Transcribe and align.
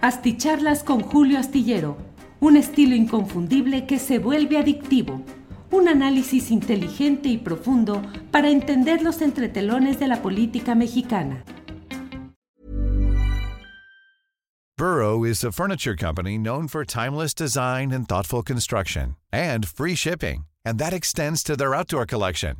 Asticharlas 0.00 0.84
con 0.84 1.00
Julio 1.00 1.40
Astillero, 1.40 1.96
un 2.38 2.56
estilo 2.56 2.94
inconfundible 2.94 3.84
que 3.84 3.98
se 3.98 4.20
vuelve 4.20 4.56
adictivo. 4.56 5.24
Un 5.72 5.88
análisis 5.88 6.52
inteligente 6.52 7.28
y 7.28 7.36
profundo 7.36 8.00
para 8.30 8.48
entender 8.48 9.02
los 9.02 9.20
entretelones 9.22 9.98
de 9.98 10.06
la 10.06 10.22
política 10.22 10.76
mexicana. 10.76 11.42
Burrow 14.76 15.24
is 15.24 15.42
a 15.42 15.50
furniture 15.50 15.96
company 15.96 16.38
known 16.38 16.68
for 16.68 16.84
timeless 16.84 17.34
design 17.34 17.90
and 17.90 18.06
thoughtful 18.06 18.44
construction, 18.44 19.16
and 19.32 19.66
free 19.66 19.96
shipping, 19.96 20.44
and 20.64 20.78
that 20.78 20.92
extends 20.92 21.42
to 21.42 21.56
their 21.56 21.74
outdoor 21.74 22.06
collection. 22.06 22.58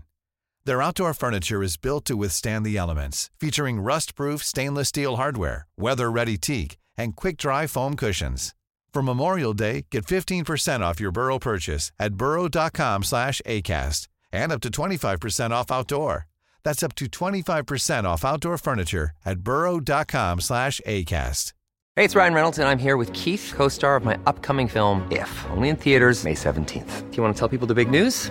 Their 0.65 0.83
outdoor 0.83 1.15
furniture 1.15 1.63
is 1.63 1.77
built 1.77 2.05
to 2.07 2.17
withstand 2.17 2.67
the 2.67 2.77
elements, 2.77 3.31
featuring 3.39 3.79
rust-proof 3.81 4.43
stainless 4.43 4.89
steel 4.89 5.17
hardware, 5.17 5.69
weather-ready 5.79 6.37
teak, 6.37 6.77
and 6.99 7.17
quick-dry 7.17 7.67
foam 7.67 7.97
cushions. 7.97 8.55
For 8.93 9.03
Memorial 9.03 9.55
Day, 9.55 9.87
get 9.91 10.07
15% 10.07 10.81
off 10.81 11.01
your 11.01 11.13
Burrow 11.13 11.39
purchase 11.39 11.93
at 11.99 12.15
burrow.com 12.15 13.05
slash 13.05 13.41
ACAST 13.47 14.09
and 14.33 14.53
up 14.53 14.61
to 14.63 14.71
25% 14.71 15.51
off 15.51 15.71
outdoor. 15.71 16.27
That's 16.65 16.83
up 16.83 16.95
to 16.97 17.07
25% 17.07 18.05
off 18.05 18.25
outdoor 18.25 18.59
furniture 18.59 19.13
at 19.25 19.39
burrow.com 19.41 20.41
slash 20.41 20.81
ACAST. 20.87 21.53
Hey, 21.97 22.05
it's 22.05 22.15
Ryan 22.15 22.35
Reynolds, 22.35 22.59
and 22.59 22.69
I'm 22.69 22.79
here 22.79 22.97
with 22.97 23.13
Keith, 23.13 23.53
co-star 23.57 23.97
of 23.97 24.05
my 24.05 24.17
upcoming 24.25 24.69
film, 24.69 25.07
If, 25.11 25.47
only 25.51 25.69
in 25.69 25.77
theaters 25.77 26.23
May 26.25 26.35
17th. 26.35 27.11
Do 27.11 27.17
you 27.17 27.23
want 27.23 27.35
to 27.35 27.39
tell 27.39 27.49
people 27.49 27.67
the 27.67 27.75
big 27.75 27.91
news? 27.91 28.31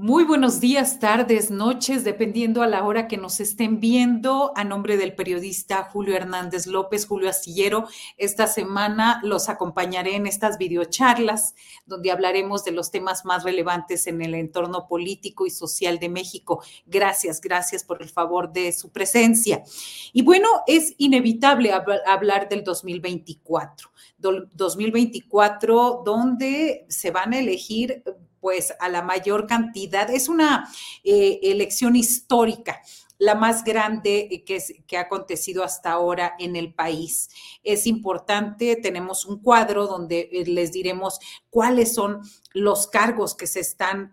Muy 0.00 0.22
buenos 0.22 0.60
días, 0.60 1.00
tardes, 1.00 1.50
noches, 1.50 2.04
dependiendo 2.04 2.62
a 2.62 2.68
la 2.68 2.84
hora 2.84 3.08
que 3.08 3.16
nos 3.16 3.40
estén 3.40 3.80
viendo. 3.80 4.52
A 4.54 4.62
nombre 4.62 4.96
del 4.96 5.16
periodista 5.16 5.82
Julio 5.90 6.14
Hernández 6.14 6.68
López, 6.68 7.04
Julio 7.04 7.28
Astillero, 7.28 7.88
esta 8.16 8.46
semana 8.46 9.20
los 9.24 9.48
acompañaré 9.48 10.14
en 10.14 10.28
estas 10.28 10.56
videocharlas 10.56 11.56
donde 11.84 12.12
hablaremos 12.12 12.62
de 12.62 12.70
los 12.70 12.92
temas 12.92 13.24
más 13.24 13.42
relevantes 13.42 14.06
en 14.06 14.22
el 14.22 14.34
entorno 14.34 14.86
político 14.86 15.46
y 15.46 15.50
social 15.50 15.98
de 15.98 16.08
México. 16.08 16.62
Gracias, 16.86 17.40
gracias 17.40 17.82
por 17.82 18.00
el 18.00 18.08
favor 18.08 18.52
de 18.52 18.70
su 18.70 18.90
presencia. 18.90 19.64
Y 20.12 20.22
bueno, 20.22 20.46
es 20.68 20.94
inevitable 20.98 21.72
hablar 22.06 22.48
del 22.48 22.62
2024. 22.62 23.90
2024, 24.18 26.02
donde 26.04 26.86
se 26.88 27.10
van 27.10 27.32
a 27.32 27.38
elegir 27.38 28.02
pues 28.40 28.72
a 28.78 28.88
la 28.88 29.02
mayor 29.02 29.46
cantidad. 29.46 30.10
Es 30.10 30.28
una 30.28 30.68
eh, 31.04 31.40
elección 31.42 31.96
histórica 31.96 32.80
la 33.18 33.34
más 33.34 33.64
grande 33.64 34.28
eh, 34.30 34.44
que, 34.44 34.96
ha 34.96 35.00
acontecido 35.00 35.64
hasta 35.64 35.90
ahora 35.90 36.34
en 36.38 36.56
el 36.56 36.72
país. 36.72 37.28
Es 37.62 37.86
importante, 37.86 38.76
tenemos 38.76 39.26
un 39.26 39.42
cuadro 39.42 39.86
donde 39.86 40.28
eh, 40.32 40.44
les 40.46 40.72
diremos 40.72 41.18
cuáles 41.50 41.92
son 41.94 42.22
los 42.54 42.86
cargos 42.86 43.34
que 43.34 43.46
se 43.46 43.60
están... 43.60 44.12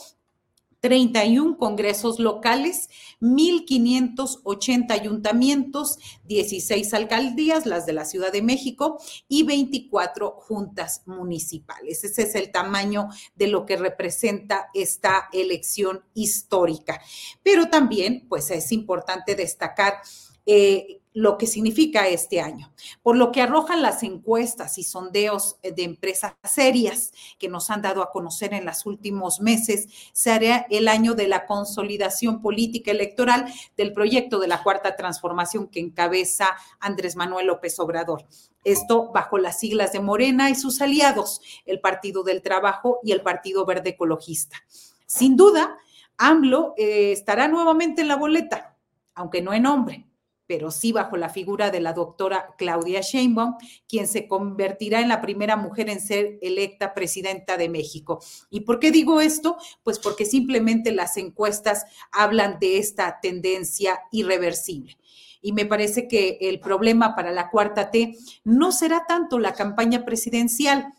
31 0.83 1.57
congresos 1.57 2.19
locales, 2.19 2.89
1.580 3.21 4.91
ayuntamientos, 4.91 5.97
16 6.25 6.93
alcaldías, 6.93 7.65
las 7.65 7.85
de 7.85 7.93
la 7.93 8.03
Ciudad 8.03 8.33
de 8.33 8.41
México, 8.41 9.01
y 9.29 9.43
24 9.43 10.31
juntas 10.31 11.03
municipales. 11.05 12.03
Ese 12.03 12.23
es 12.23 12.35
el 12.35 12.51
tamaño 12.51 13.07
de 13.33 13.47
lo 13.47 13.65
que 13.65 13.77
representa 13.77 14.67
esta 14.73 15.29
elección 15.31 16.03
histórica. 16.15 16.99
Pero 17.43 17.69
también, 17.69 18.25
pues 18.27 18.51
es 18.51 18.73
importante 18.73 19.35
destacar 19.35 20.01
eh, 20.45 20.99
lo 21.13 21.37
que 21.37 21.45
significa 21.45 22.07
este 22.07 22.41
año, 22.41 22.73
por 23.03 23.15
lo 23.15 23.31
que 23.31 23.41
arrojan 23.41 23.81
las 23.83 24.01
encuestas 24.01 24.77
y 24.79 24.83
sondeos 24.83 25.57
de 25.61 25.83
empresas 25.83 26.33
serias 26.43 27.11
que 27.37 27.49
nos 27.49 27.69
han 27.69 27.83
dado 27.83 28.01
a 28.01 28.11
conocer 28.11 28.53
en 28.53 28.65
los 28.65 28.85
últimos 28.87 29.39
meses, 29.39 29.87
se 30.11 30.31
hará 30.31 30.65
el 30.71 30.87
año 30.87 31.13
de 31.13 31.27
la 31.27 31.45
consolidación 31.45 32.41
política 32.41 32.91
electoral 32.91 33.45
del 33.77 33.93
proyecto 33.93 34.39
de 34.39 34.47
la 34.47 34.63
Cuarta 34.63 34.95
Transformación 34.95 35.67
que 35.67 35.79
encabeza 35.79 36.49
Andrés 36.79 37.15
Manuel 37.15 37.47
López 37.47 37.79
Obrador. 37.79 38.25
Esto 38.63 39.11
bajo 39.11 39.37
las 39.37 39.59
siglas 39.59 39.91
de 39.91 39.99
Morena 39.99 40.49
y 40.49 40.55
sus 40.55 40.81
aliados, 40.81 41.41
el 41.65 41.79
Partido 41.79 42.23
del 42.23 42.41
Trabajo 42.41 42.99
y 43.03 43.11
el 43.11 43.21
Partido 43.21 43.65
Verde 43.65 43.91
Ecologista. 43.91 44.57
Sin 45.05 45.35
duda, 45.35 45.77
AMLO 46.17 46.73
eh, 46.77 47.11
estará 47.11 47.47
nuevamente 47.47 48.01
en 48.01 48.07
la 48.07 48.15
boleta, 48.15 48.77
aunque 49.13 49.41
no 49.41 49.53
en 49.53 49.63
nombre 49.63 50.07
pero 50.53 50.69
sí 50.69 50.91
bajo 50.91 51.17
la 51.17 51.29
figura 51.29 51.71
de 51.71 51.79
la 51.79 51.93
doctora 51.93 52.53
Claudia 52.59 53.01
Sheinbaum, 53.01 53.55
quien 53.89 54.07
se 54.07 54.27
convertirá 54.27 55.01
en 55.01 55.07
la 55.07 55.19
primera 55.19 55.57
mujer 55.57 55.89
en 55.89 55.99
ser 55.99 56.37
electa 56.43 56.93
presidenta 56.93 57.57
de 57.57 57.69
México. 57.69 58.23
¿Y 58.51 58.59
por 58.59 58.79
qué 58.79 58.91
digo 58.91 59.19
esto? 59.19 59.57
Pues 59.81 59.97
porque 59.97 60.25
simplemente 60.25 60.91
las 60.91 61.17
encuestas 61.17 61.85
hablan 62.11 62.59
de 62.59 62.77
esta 62.77 63.19
tendencia 63.19 63.99
irreversible. 64.11 64.95
Y 65.41 65.53
me 65.53 65.65
parece 65.65 66.07
que 66.07 66.37
el 66.41 66.59
problema 66.59 67.15
para 67.15 67.31
la 67.31 67.49
cuarta 67.49 67.89
T 67.89 68.15
no 68.43 68.71
será 68.71 69.07
tanto 69.07 69.39
la 69.39 69.55
campaña 69.55 70.05
presidencial, 70.05 70.93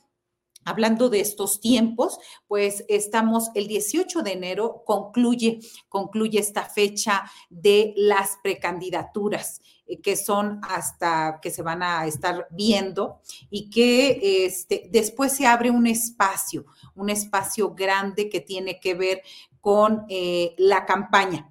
Hablando 0.65 1.09
de 1.11 1.21
estos 1.21 1.61
tiempos, 1.61 2.19
pues 2.47 2.85
estamos 2.89 3.51
el 3.55 3.67
18 3.67 4.23
de 4.23 4.33
enero, 4.33 4.83
concluye, 4.87 5.61
concluye 5.89 6.39
esta 6.39 6.63
fecha 6.63 7.25
de 7.51 7.93
las 7.97 8.39
precandidaturas 8.43 9.61
eh, 9.87 10.01
que 10.01 10.17
son 10.17 10.61
hasta 10.63 11.41
que 11.43 11.51
se 11.51 11.63
van 11.63 11.83
a 11.83 12.07
estar 12.07 12.47
viendo 12.51 13.21
y 13.51 13.69
que 13.69 14.47
este, 14.47 14.89
después 14.91 15.33
se 15.33 15.47
abre 15.47 15.71
un 15.71 15.87
espacio, 15.87 16.65
un 16.95 17.11
espacio 17.11 17.75
grande 17.75 18.31
que 18.31 18.41
tiene 18.41 18.81
que 18.81 18.95
ver 18.95 19.23
con 19.61 20.05
eh, 20.09 20.55
la 20.59 20.87
campaña. 20.87 21.51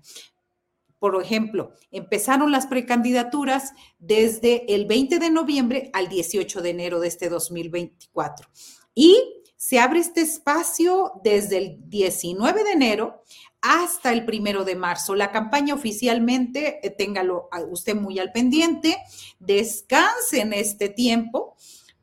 Por 1.04 1.22
ejemplo, 1.22 1.74
empezaron 1.92 2.52
las 2.52 2.66
precandidaturas 2.66 3.74
desde 4.00 4.74
el 4.74 4.86
20 4.86 5.20
de 5.20 5.30
noviembre 5.30 5.90
al 5.92 6.08
18 6.08 6.62
de 6.62 6.70
enero 6.70 7.02
de 7.02 7.10
este 7.10 7.28
2024. 7.28 8.48
Y 8.96 9.44
se 9.56 9.80
abre 9.80 10.00
este 10.00 10.22
espacio 10.22 11.14
desde 11.24 11.58
el 11.58 11.78
19 11.90 12.64
de 12.64 12.72
enero 12.72 13.24
hasta 13.62 14.12
el 14.12 14.26
primero 14.26 14.66
de 14.66 14.76
marzo. 14.76 15.16
La 15.16 15.32
campaña 15.32 15.74
oficialmente, 15.74 16.86
eh, 16.86 16.90
téngalo 16.90 17.50
usted 17.70 17.96
muy 17.96 18.20
al 18.20 18.34
pendiente, 18.34 18.98
descanse 19.40 20.42
en 20.42 20.52
este 20.52 20.90
tiempo 20.90 21.56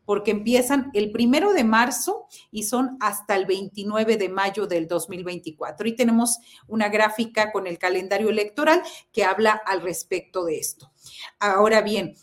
porque 0.06 0.32
empiezan 0.32 0.90
el 0.94 1.12
primero 1.12 1.52
de 1.52 1.62
marzo 1.62 2.26
y 2.50 2.64
son 2.64 2.96
hasta 2.98 3.36
el 3.36 3.46
29 3.46 4.16
de 4.16 4.28
mayo 4.28 4.66
del 4.66 4.88
2024. 4.88 5.86
Y 5.86 5.94
tenemos 5.94 6.38
una 6.66 6.88
gráfica 6.88 7.52
con 7.52 7.66
el 7.66 7.78
calendario 7.78 8.30
electoral 8.30 8.82
que 9.12 9.22
habla 9.22 9.52
al 9.52 9.82
respecto 9.82 10.44
de 10.44 10.58
esto. 10.58 10.90
Ahora 11.38 11.82
bien, 11.82 12.16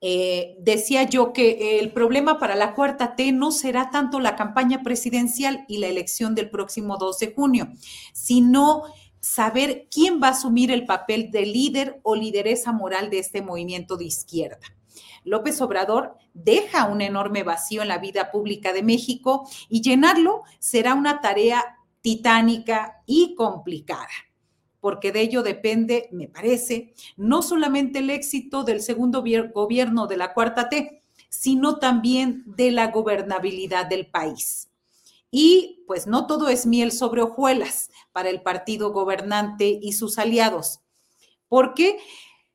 eh, 0.00 0.56
decía 0.58 1.04
yo 1.04 1.32
que 1.32 1.78
el 1.80 1.92
problema 1.92 2.38
para 2.38 2.54
la 2.54 2.74
cuarta 2.74 3.16
T 3.16 3.32
no 3.32 3.50
será 3.50 3.90
tanto 3.90 4.20
la 4.20 4.36
campaña 4.36 4.82
presidencial 4.82 5.64
y 5.68 5.78
la 5.78 5.86
elección 5.86 6.34
del 6.34 6.50
próximo 6.50 6.98
2 6.98 7.18
de 7.18 7.32
junio, 7.32 7.68
sino 8.12 8.82
saber 9.20 9.88
quién 9.90 10.20
va 10.22 10.28
a 10.28 10.32
asumir 10.32 10.70
el 10.70 10.84
papel 10.84 11.30
de 11.30 11.46
líder 11.46 12.00
o 12.02 12.14
lideresa 12.14 12.72
moral 12.72 13.10
de 13.10 13.18
este 13.18 13.42
movimiento 13.42 13.96
de 13.96 14.04
izquierda. 14.04 14.60
López 15.24 15.60
Obrador 15.60 16.14
deja 16.34 16.86
un 16.86 17.00
enorme 17.00 17.42
vacío 17.42 17.82
en 17.82 17.88
la 17.88 17.98
vida 17.98 18.30
pública 18.30 18.72
de 18.72 18.82
México 18.82 19.48
y 19.68 19.82
llenarlo 19.82 20.42
será 20.60 20.94
una 20.94 21.20
tarea 21.20 21.78
titánica 22.00 23.02
y 23.06 23.34
complicada 23.34 24.08
porque 24.86 25.10
de 25.10 25.20
ello 25.20 25.42
depende, 25.42 26.08
me 26.12 26.28
parece, 26.28 26.94
no 27.16 27.42
solamente 27.42 27.98
el 27.98 28.08
éxito 28.08 28.62
del 28.62 28.80
segundo 28.80 29.24
gobierno 29.52 30.06
de 30.06 30.16
la 30.16 30.32
cuarta 30.32 30.68
T, 30.68 31.02
sino 31.28 31.80
también 31.80 32.44
de 32.46 32.70
la 32.70 32.92
gobernabilidad 32.92 33.86
del 33.86 34.06
país. 34.06 34.68
Y 35.28 35.82
pues 35.88 36.06
no 36.06 36.28
todo 36.28 36.48
es 36.48 36.66
miel 36.66 36.92
sobre 36.92 37.22
hojuelas 37.22 37.90
para 38.12 38.30
el 38.30 38.42
partido 38.42 38.92
gobernante 38.92 39.76
y 39.82 39.94
sus 39.94 40.20
aliados, 40.20 40.82
porque 41.48 41.98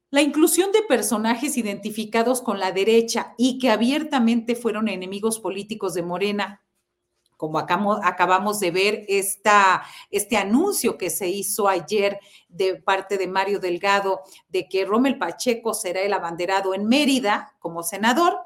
la 0.09 0.21
inclusión 0.21 0.71
de 0.71 0.83
personajes 0.83 1.57
identificados 1.57 2.41
con 2.41 2.61
la 2.61 2.71
derecha 2.71 3.35
y 3.37 3.59
que 3.59 3.71
abiertamente 3.71 4.55
fueron 4.55 4.87
enemigos 4.87 5.41
políticos 5.41 5.95
de 5.95 6.03
Morena, 6.03 6.61
como 7.41 7.57
acabamos 7.57 8.59
de 8.59 8.69
ver 8.69 9.03
esta, 9.07 9.81
este 10.11 10.38
anuncio 10.38 10.95
que 10.95 11.09
se 11.09 11.27
hizo 11.27 11.67
ayer 11.67 12.19
de 12.47 12.75
parte 12.75 13.17
de 13.17 13.25
Mario 13.25 13.59
Delgado 13.59 14.21
de 14.49 14.69
que 14.69 14.85
Rommel 14.85 15.17
Pacheco 15.17 15.73
será 15.73 16.01
el 16.01 16.13
abanderado 16.13 16.75
en 16.75 16.85
Mérida 16.85 17.55
como 17.57 17.81
senador, 17.81 18.38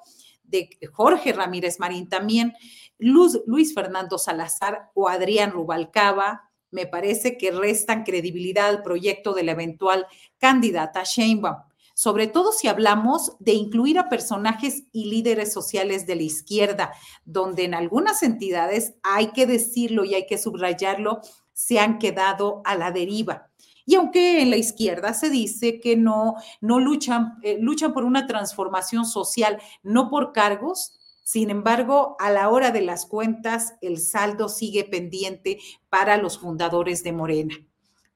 de 0.45 0.69
Jorge 0.94 1.33
Ramírez 1.33 1.77
Marín 1.77 2.07
también, 2.07 2.53
Luis 2.97 3.74
Fernando 3.74 4.18
Salazar 4.18 4.92
o 4.94 5.09
Adrián 5.09 5.51
Rubalcaba, 5.51 6.50
me 6.71 6.88
parece 6.88 7.38
que 7.38 7.51
restan 7.51 8.06
credibilidad 8.06 8.69
al 8.69 8.81
proyecto 8.81 9.33
de 9.33 9.44
la 9.44 9.51
eventual 9.51 10.07
candidata 10.38 11.03
Sheinbaum, 11.03 11.57
sobre 11.95 12.27
todo 12.27 12.51
si 12.51 12.68
hablamos 12.68 13.38
de 13.39 13.53
incluir 13.53 13.97
a 13.97 14.09
personajes 14.09 14.83
y 14.92 15.06
líderes 15.06 15.51
sociales 15.53 16.06
de 16.06 16.18
la 16.18 16.24
izquierda, 16.24 16.92
donde 17.24 17.63
en 17.63 17.74
algunas 17.74 18.21
entidades, 18.21 18.95
hay 19.01 19.31
que 19.31 19.47
decirlo 19.47 20.03
y 20.03 20.13
hay 20.13 20.27
que 20.27 20.38
subrayarlo, 20.38 21.21
se 21.53 21.80
han 21.80 21.97
quedado 21.97 22.62
a 22.65 22.75
la 22.75 22.92
deriva. 22.92 23.50
Y 23.86 23.95
aunque 23.95 24.42
en 24.42 24.50
la 24.50 24.57
izquierda 24.57 25.13
se 25.13 25.30
dice 25.30 25.80
que 25.80 25.95
no, 25.95 26.36
no 26.59 26.80
luchan, 26.80 27.39
eh, 27.44 27.57
luchan 27.59 27.94
por 27.94 28.03
una 28.03 28.27
transformación 28.27 29.06
social, 29.06 29.62
no 29.81 30.09
por 30.09 30.33
cargos, 30.33 31.00
sin 31.24 31.50
embargo, 31.50 32.18
a 32.19 32.30
la 32.30 32.50
hora 32.50 32.71
de 32.71 32.81
las 32.81 33.06
cuentas, 33.06 33.75
el 33.81 34.00
saldo 34.00 34.50
sigue 34.50 34.83
pendiente 34.83 35.59
para 35.89 36.18
los 36.18 36.38
fundadores 36.38 37.03
de 37.03 37.13
Morena. 37.13 37.56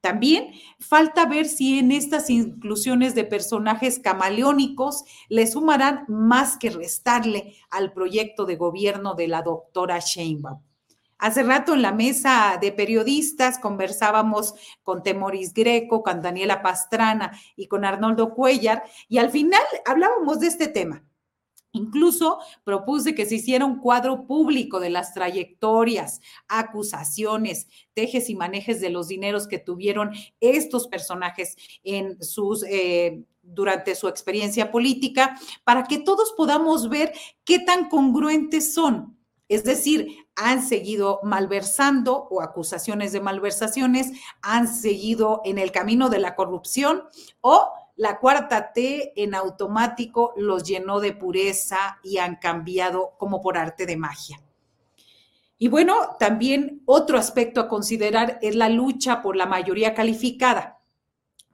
También 0.00 0.52
falta 0.78 1.26
ver 1.26 1.46
si 1.46 1.78
en 1.78 1.92
estas 1.92 2.30
inclusiones 2.30 3.14
de 3.14 3.24
personajes 3.24 3.98
camaleónicos 3.98 5.04
le 5.28 5.46
sumarán 5.46 6.04
más 6.08 6.56
que 6.56 6.70
restarle 6.70 7.54
al 7.70 7.92
proyecto 7.92 8.46
de 8.46 8.56
gobierno 8.56 9.14
de 9.14 9.28
la 9.28 9.42
doctora 9.42 9.98
Sheinbaum. 9.98 10.62
Hace 11.18 11.42
rato 11.42 11.74
en 11.74 11.82
la 11.82 11.92
mesa 11.92 12.56
de 12.58 12.72
periodistas 12.72 13.58
conversábamos 13.58 14.54
con 14.82 15.02
Temoris 15.02 15.52
Greco, 15.52 16.02
con 16.02 16.22
Daniela 16.22 16.62
Pastrana 16.62 17.38
y 17.56 17.66
con 17.66 17.84
Arnoldo 17.84 18.32
Cuellar 18.32 18.84
y 19.06 19.18
al 19.18 19.30
final 19.30 19.60
hablábamos 19.84 20.40
de 20.40 20.46
este 20.46 20.68
tema 20.68 21.04
Incluso 21.72 22.38
propuse 22.64 23.14
que 23.14 23.26
se 23.26 23.36
hiciera 23.36 23.64
un 23.64 23.78
cuadro 23.78 24.26
público 24.26 24.80
de 24.80 24.90
las 24.90 25.14
trayectorias, 25.14 26.20
acusaciones, 26.48 27.68
tejes 27.94 28.28
y 28.28 28.34
manejes 28.34 28.80
de 28.80 28.90
los 28.90 29.06
dineros 29.08 29.46
que 29.46 29.58
tuvieron 29.58 30.10
estos 30.40 30.88
personajes 30.88 31.56
eh, 31.84 33.22
durante 33.42 33.94
su 33.94 34.08
experiencia 34.08 34.72
política, 34.72 35.38
para 35.62 35.84
que 35.84 35.98
todos 35.98 36.32
podamos 36.36 36.88
ver 36.88 37.12
qué 37.44 37.60
tan 37.60 37.88
congruentes 37.88 38.74
son. 38.74 39.16
Es 39.48 39.64
decir, 39.64 40.26
han 40.36 40.62
seguido 40.62 41.18
malversando 41.24 42.28
o 42.30 42.40
acusaciones 42.40 43.12
de 43.12 43.20
malversaciones, 43.20 44.12
han 44.42 44.68
seguido 44.68 45.42
en 45.44 45.58
el 45.58 45.72
camino 45.72 46.08
de 46.08 46.20
la 46.20 46.36
corrupción 46.36 47.02
o 47.40 47.68
la 48.00 48.18
cuarta 48.18 48.72
T 48.72 49.12
en 49.22 49.34
automático 49.34 50.32
los 50.34 50.64
llenó 50.64 51.00
de 51.00 51.12
pureza 51.12 52.00
y 52.02 52.16
han 52.16 52.36
cambiado 52.36 53.12
como 53.18 53.42
por 53.42 53.58
arte 53.58 53.84
de 53.84 53.98
magia. 53.98 54.40
Y 55.58 55.68
bueno, 55.68 56.16
también 56.18 56.82
otro 56.86 57.18
aspecto 57.18 57.60
a 57.60 57.68
considerar 57.68 58.38
es 58.40 58.56
la 58.56 58.70
lucha 58.70 59.20
por 59.20 59.36
la 59.36 59.44
mayoría 59.44 59.92
calificada, 59.92 60.80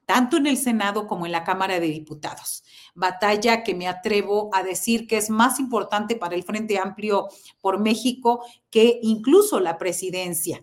tanto 0.05 0.37
en 0.37 0.47
el 0.47 0.57
Senado 0.57 1.09
como 1.09 1.27
en 1.27 1.33
la 1.33 1.43
Cámara 1.43 1.81
de 1.81 1.89
Diputados. 1.89 2.63
Batalla 2.95 3.65
que 3.65 3.75
me 3.75 3.89
atrevo 3.89 4.49
a 4.53 4.63
decir 4.63 5.09
que 5.09 5.17
es 5.17 5.31
más 5.31 5.59
importante 5.59 6.15
para 6.15 6.37
el 6.37 6.45
Frente 6.45 6.79
Amplio 6.79 7.27
por 7.61 7.81
México 7.81 8.45
que 8.71 9.01
incluso 9.03 9.59
la 9.59 9.79
presidencia 9.79 10.63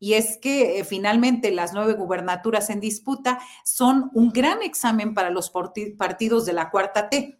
y 0.00 0.14
es 0.14 0.38
que 0.38 0.80
eh, 0.80 0.84
finalmente 0.84 1.52
las 1.52 1.74
nueve 1.74 1.92
gubernaturas 1.92 2.70
en 2.70 2.80
disputa 2.80 3.38
son 3.64 4.10
un 4.14 4.30
gran 4.30 4.62
examen 4.62 5.14
para 5.14 5.30
los 5.30 5.50
partidos 5.50 6.46
de 6.46 6.54
la 6.54 6.70
cuarta 6.70 7.10
T. 7.10 7.38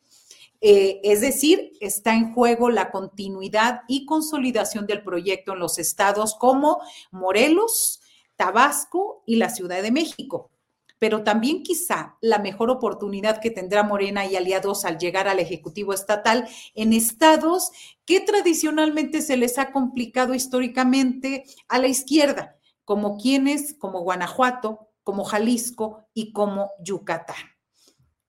Eh, 0.61 1.01
es 1.03 1.23
decir, 1.23 1.73
está 1.81 2.15
en 2.15 2.35
juego 2.35 2.69
la 2.69 2.91
continuidad 2.91 3.81
y 3.89 4.05
consolidación 4.05 4.87
del 4.87 5.03
proyecto 5.03 5.55
en 5.55 5.59
los 5.59 5.79
estados 5.79 6.35
como 6.35 6.83
Morelos, 7.11 8.03
Tabasco 8.37 9.23
y 9.25 9.37
la 9.37 9.49
Ciudad 9.49 9.83
de 9.83 9.91
México. 9.91 10.51
Pero 11.00 11.25
también 11.25 11.64
quizá 11.64 12.17
la 12.20 12.38
mejor 12.38 12.70
oportunidad 12.70 13.41
que 13.41 13.50
tendrá 13.50 13.82
Morena 13.82 14.26
y 14.26 14.37
aliados 14.37 14.85
al 14.85 14.99
llegar 14.99 15.26
al 15.26 15.41
Ejecutivo 15.41 15.93
Estatal 15.93 16.49
en 16.76 16.93
estados 16.93 17.73
que 18.05 18.20
tradicionalmente 18.20 19.23
se 19.23 19.37
les 19.37 19.58
ha 19.58 19.73
complicado 19.73 20.35
históricamente 20.35 21.44
a 21.67 21.81
la 21.81 21.88
izquierda, 21.88 22.56
como 22.85 23.17
quienes, 23.17 23.75
como 23.75 24.02
Guanajuato, 24.02 24.91
como 25.02 25.25
Jalisco 25.25 26.06
y 26.14 26.32
como 26.32 26.70
Yucatán. 26.81 27.50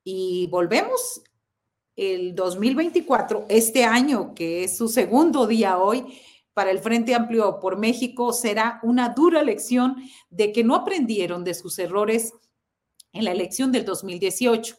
Y 0.04 0.48
volvemos 0.48 1.22
el 1.96 2.34
2024, 2.34 3.46
este 3.50 3.84
año, 3.84 4.34
que 4.34 4.64
es 4.64 4.78
su 4.78 4.88
segundo 4.88 5.46
día 5.46 5.78
hoy, 5.78 6.06
para 6.54 6.72
el 6.72 6.80
Frente 6.80 7.16
Amplio 7.16 7.60
por 7.60 7.78
México, 7.78 8.34
será 8.34 8.80
una 8.84 9.10
dura 9.10 9.44
lección 9.44 9.98
de 10.30 10.52
que 10.52 10.64
no 10.64 10.76
aprendieron 10.76 11.44
de 11.44 11.54
sus 11.54 11.78
errores 11.80 12.34
en 13.14 13.26
la 13.26 13.32
elección 13.32 13.72
del 13.72 13.86
2018 13.86 14.78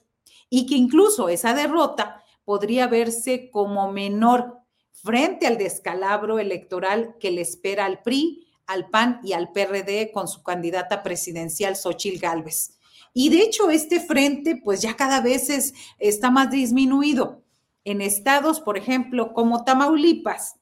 y 0.48 0.66
que 0.66 0.74
incluso 0.74 1.28
esa 1.28 1.54
derrota 1.54 2.22
podría 2.44 2.86
verse 2.86 3.50
como 3.50 3.90
menor 3.92 4.58
frente 4.92 5.46
al 5.46 5.58
descalabro 5.58 6.38
electoral 6.38 7.16
que 7.18 7.30
le 7.30 7.40
espera 7.40 7.86
al 7.86 8.02
PRI 8.02 8.46
al 8.66 8.88
PAN 8.88 9.20
y 9.22 9.32
al 9.32 9.52
PRD 9.52 10.10
con 10.12 10.28
su 10.28 10.42
candidata 10.42 11.02
presidencial 11.02 11.76
Xochil 11.76 12.18
Gálvez. 12.18 12.78
Y 13.12 13.28
de 13.28 13.40
hecho, 13.40 13.70
este 13.70 14.00
frente, 14.00 14.56
pues 14.56 14.80
ya 14.80 14.96
cada 14.96 15.20
vez 15.20 15.74
está 15.98 16.30
más 16.30 16.50
disminuido. 16.50 17.42
En 17.84 18.00
estados, 18.00 18.60
por 18.60 18.78
ejemplo, 18.78 19.34
como 19.34 19.64
Tamaulipas, 19.64 20.56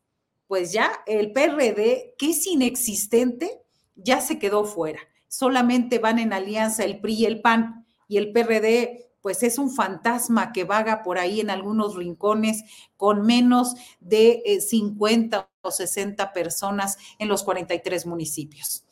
pues 0.49 0.73
ya 0.73 0.91
el 1.07 1.33
PRD, 1.33 2.15
que 2.19 2.31
es 2.31 2.47
inexistente, 2.47 3.63
ya 3.95 4.21
se 4.21 4.39
quedó 4.39 4.65
fuera. 4.65 5.01
Solamente 5.31 6.01
van 6.01 6.19
en 6.19 6.33
alianza 6.33 6.85
el 6.85 7.01
PRI 7.01 7.15
y 7.15 7.25
el 7.25 7.41
PAN, 7.41 7.87
y 8.09 8.17
el 8.17 8.33
PRD 8.33 9.07
pues 9.21 9.45
es 9.45 9.57
un 9.57 9.71
fantasma 9.71 10.53
que 10.53 10.65
vaga 10.65 11.05
por 11.05 11.19
ahí 11.19 11.41
en 11.41 11.51
algunos 11.51 11.95
rincones 11.95 12.65
con 12.97 13.23
menos 13.23 13.77
de 14.01 14.59
50 14.61 15.37
eh, 15.39 15.45
o 15.63 15.71
60 15.71 16.33
personas 16.33 16.99
en 17.21 17.29
los 17.29 17.45
43 17.45 18.07
municipios. 18.07 18.85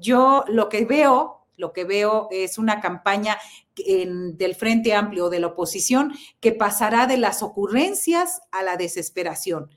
Yo 0.00 0.44
lo 0.48 0.70
que 0.70 0.86
veo, 0.86 1.46
lo 1.58 1.74
que 1.74 1.84
veo 1.84 2.28
es 2.30 2.56
una 2.56 2.80
campaña 2.80 3.36
del 3.76 4.54
Frente 4.54 4.94
Amplio 4.94 5.28
de 5.28 5.40
la 5.40 5.48
oposición 5.48 6.14
que 6.40 6.52
pasará 6.52 7.06
de 7.06 7.18
las 7.18 7.42
ocurrencias 7.42 8.40
a 8.52 8.62
la 8.62 8.78
desesperación. 8.78 9.68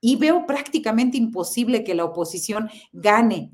Y 0.00 0.16
veo 0.16 0.46
prácticamente 0.46 1.18
imposible 1.18 1.84
que 1.84 1.94
la 1.94 2.04
oposición 2.04 2.70
gane, 2.92 3.50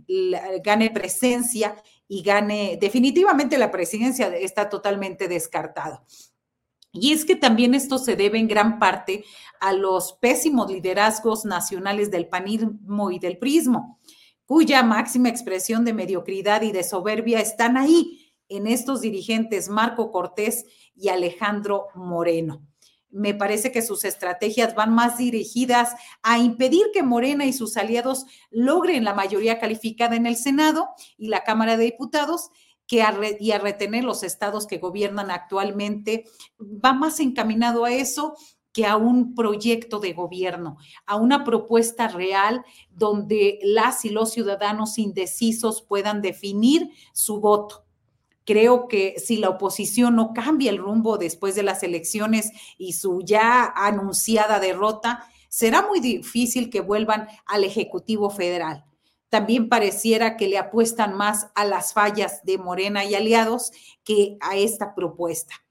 gane 0.62 0.90
presencia 0.90 1.74
y 2.08 2.22
gane 2.22 2.78
definitivamente 2.80 3.58
la 3.58 3.70
presidencia, 3.70 4.34
está 4.36 4.68
totalmente 4.68 5.28
descartado. 5.28 6.04
Y 6.92 7.12
es 7.12 7.24
que 7.24 7.36
también 7.36 7.74
esto 7.74 7.98
se 7.98 8.16
debe 8.16 8.38
en 8.38 8.48
gran 8.48 8.78
parte 8.78 9.24
a 9.60 9.72
los 9.72 10.14
pésimos 10.14 10.70
liderazgos 10.70 11.44
nacionales 11.44 12.10
del 12.10 12.28
panismo 12.28 13.10
y 13.10 13.18
del 13.18 13.38
prismo, 13.38 14.00
cuya 14.46 14.82
máxima 14.82 15.28
expresión 15.28 15.84
de 15.84 15.92
mediocridad 15.92 16.62
y 16.62 16.72
de 16.72 16.84
soberbia 16.84 17.40
están 17.40 17.76
ahí 17.76 18.32
en 18.48 18.66
estos 18.66 19.00
dirigentes 19.00 19.68
Marco 19.68 20.10
Cortés 20.10 20.64
y 20.94 21.08
Alejandro 21.08 21.88
Moreno 21.94 22.66
me 23.16 23.34
parece 23.34 23.72
que 23.72 23.82
sus 23.82 24.04
estrategias 24.04 24.74
van 24.74 24.94
más 24.94 25.16
dirigidas 25.16 25.94
a 26.22 26.38
impedir 26.38 26.82
que 26.92 27.02
Morena 27.02 27.46
y 27.46 27.52
sus 27.52 27.76
aliados 27.76 28.26
logren 28.50 29.04
la 29.04 29.14
mayoría 29.14 29.58
calificada 29.58 30.16
en 30.16 30.26
el 30.26 30.36
Senado 30.36 30.90
y 31.16 31.28
la 31.28 31.42
Cámara 31.42 31.76
de 31.76 31.84
Diputados 31.84 32.50
que 32.86 33.04
y 33.40 33.50
a 33.50 33.58
retener 33.58 34.04
los 34.04 34.22
estados 34.22 34.66
que 34.66 34.78
gobiernan 34.78 35.30
actualmente, 35.30 36.24
va 36.60 36.92
más 36.92 37.18
encaminado 37.18 37.84
a 37.84 37.92
eso 37.92 38.36
que 38.72 38.86
a 38.86 38.96
un 38.96 39.34
proyecto 39.34 39.98
de 39.98 40.12
gobierno, 40.12 40.76
a 41.06 41.16
una 41.16 41.42
propuesta 41.42 42.08
real 42.08 42.64
donde 42.90 43.58
las 43.62 44.04
y 44.04 44.10
los 44.10 44.30
ciudadanos 44.32 44.98
indecisos 44.98 45.82
puedan 45.82 46.20
definir 46.20 46.90
su 47.12 47.40
voto. 47.40 47.85
Creo 48.46 48.88
que 48.88 49.16
si 49.18 49.36
la 49.36 49.50
oposición 49.50 50.16
no 50.16 50.32
cambia 50.32 50.70
el 50.70 50.78
rumbo 50.78 51.18
después 51.18 51.54
de 51.54 51.64
las 51.64 51.82
elecciones 51.82 52.52
y 52.78 52.94
su 52.94 53.20
ya 53.22 53.64
anunciada 53.76 54.60
derrota, 54.60 55.28
será 55.48 55.82
muy 55.82 56.00
difícil 56.00 56.70
que 56.70 56.80
vuelvan 56.80 57.28
al 57.44 57.64
Ejecutivo 57.64 58.30
Federal. 58.30 58.84
También 59.28 59.68
pareciera 59.68 60.36
que 60.36 60.48
le 60.48 60.58
apuestan 60.58 61.14
más 61.14 61.48
a 61.54 61.64
las 61.64 61.92
fallas 61.92 62.42
de 62.44 62.56
Morena 62.56 63.04
y 63.04 63.14
aliados 63.14 63.72
que 64.04 64.38
a 64.40 64.56
esta 64.56 64.94
propuesta 64.94 65.65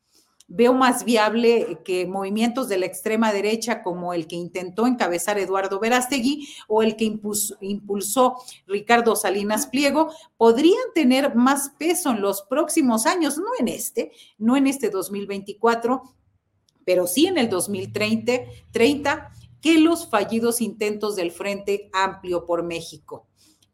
veo 0.48 0.74
más 0.74 1.06
viable 1.06 1.80
que 1.84 2.06
movimientos 2.06 2.70
de 2.70 2.78
la 2.78 2.86
extrema 2.86 3.34
derecha 3.34 3.82
como 3.82 4.14
el 4.14 4.28
que 4.28 4.36
intentó 4.36 4.86
encabezar 4.86 5.40
Eduardo 5.40 5.80
Verástegui 5.80 6.48
o 6.68 6.84
el 6.84 6.96
que 6.96 7.06
impulsó, 7.62 8.38
Ricardo 8.68 9.16
Salinas 9.16 9.68
Pliego, 9.68 10.12
podrían 10.38 10.94
tener 10.94 11.36
más 11.36 11.70
peso 11.80 12.12
en 12.12 12.22
los 12.22 12.44
próximos 12.44 13.06
años, 13.06 13.38
no 13.38 13.50
en 13.60 13.68
este, 13.68 14.12
no 14.38 14.56
en 14.56 14.68
este 14.68 14.90
2024, 14.90 16.04
pero 16.86 17.08
sí 17.08 17.25
en 17.25 17.38
el 17.38 17.50
2030, 17.50 18.34
30, 18.72 19.32
que 19.62 19.80
los 19.80 20.08
fallidos 20.08 20.62
intentos 20.62 21.16
del 21.16 21.32
Frente 21.32 21.90
Amplio 21.92 22.46
por 22.46 22.62
México. 22.62 23.25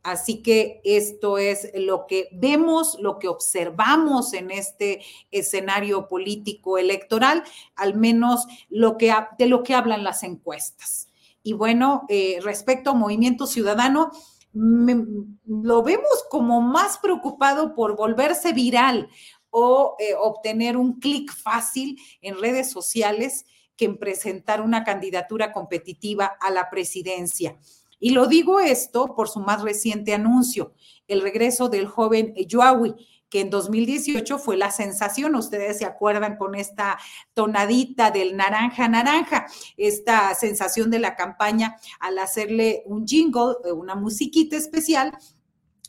Así 0.04 0.42
que 0.42 0.82
esto 0.84 1.38
es 1.38 1.70
lo 1.76 2.08
que 2.08 2.30
vemos, 2.32 2.98
lo 3.00 3.20
que 3.20 3.28
observamos 3.28 4.34
en 4.34 4.50
este 4.50 5.02
escenario 5.30 6.08
político 6.08 6.80
electoral, 6.80 7.44
al 7.76 7.96
menos 7.96 8.48
lo 8.70 8.98
que, 8.98 9.14
de 9.38 9.46
lo 9.46 9.62
que 9.62 9.76
hablan 9.76 10.04
las 10.04 10.24
encuestas. 10.24 11.08
Y 11.44 11.54
bueno, 11.54 12.04
eh, 12.10 12.40
respecto 12.42 12.92
a 12.92 12.96
Movimiento 12.96 13.46
Ciudadano, 13.46 14.12
lo 14.54 15.84
vemos 15.84 16.26
como 16.30 16.62
más 16.62 16.98
preocupado 16.98 17.74
por 17.74 17.96
volverse 17.96 18.54
viral 18.54 19.10
o 19.50 19.96
eh, 20.00 20.14
obtener 20.20 20.78
un 20.78 21.00
clic 21.00 21.32
fácil 21.32 22.00
en 22.22 22.40
redes 22.40 22.72
sociales 22.72 23.46
que 23.76 23.86
en 23.86 23.98
presentar 23.98 24.62
una 24.62 24.84
candidatura 24.84 25.52
competitiva 25.52 26.38
a 26.40 26.52
la 26.52 26.70
presidencia. 26.70 27.58
Y 28.02 28.10
lo 28.10 28.26
digo 28.26 28.60
esto 28.60 29.16
por 29.16 29.30
su 29.30 29.40
más 29.40 29.62
reciente 29.62 30.14
anuncio, 30.14 30.74
el 31.08 31.22
regreso 31.22 31.70
del 31.70 31.86
joven 31.86 32.34
Yoawi, 32.36 32.96
que 33.30 33.42
en 33.42 33.52
2018 33.52 34.40
fue 34.40 34.58
la 34.58 34.72
sensación, 34.72 35.36
ustedes 35.36 35.78
se 35.78 35.86
acuerdan 35.86 36.36
con 36.36 36.56
esta 36.56 36.98
tonadita 37.36 38.10
del 38.12 38.36
naranja 38.36 38.90
naranja, 38.90 39.46
esta 39.78 40.34
sensación 40.34 40.90
de 40.90 41.00
la 41.00 41.16
campaña 41.16 41.78
al 42.00 42.18
hacerle 42.18 42.82
un 42.88 43.08
jingle, 43.08 43.54
eh, 43.64 43.72
una 43.72 43.96
musiquita 43.96 44.58
especial 44.58 45.18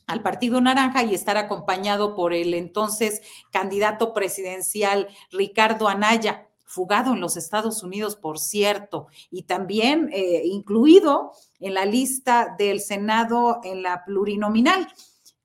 al 0.07 0.23
Partido 0.23 0.61
Naranja 0.61 1.03
y 1.05 1.15
estar 1.15 1.39
acompañado 1.39 2.15
por 2.15 2.35
el 2.35 2.53
entonces 2.53 3.23
candidato 3.51 4.13
presidencial 4.13 5.09
Ricardo 5.31 5.89
Anaya 5.89 6.52
fugado 6.73 7.13
en 7.13 7.21
los 7.21 7.37
Estados 7.37 7.83
Unidos, 7.83 8.17
por 8.17 8.39
cierto, 8.39 9.09
y 9.31 9.43
también 9.43 10.09
eh, 10.11 10.43
incluido 10.47 11.33
en 11.61 11.75
la 11.75 11.85
lista 11.85 12.55
del 12.57 12.81
Senado 12.81 13.61
en 13.63 13.83
la 13.83 14.07
plurinominal, 14.07 14.89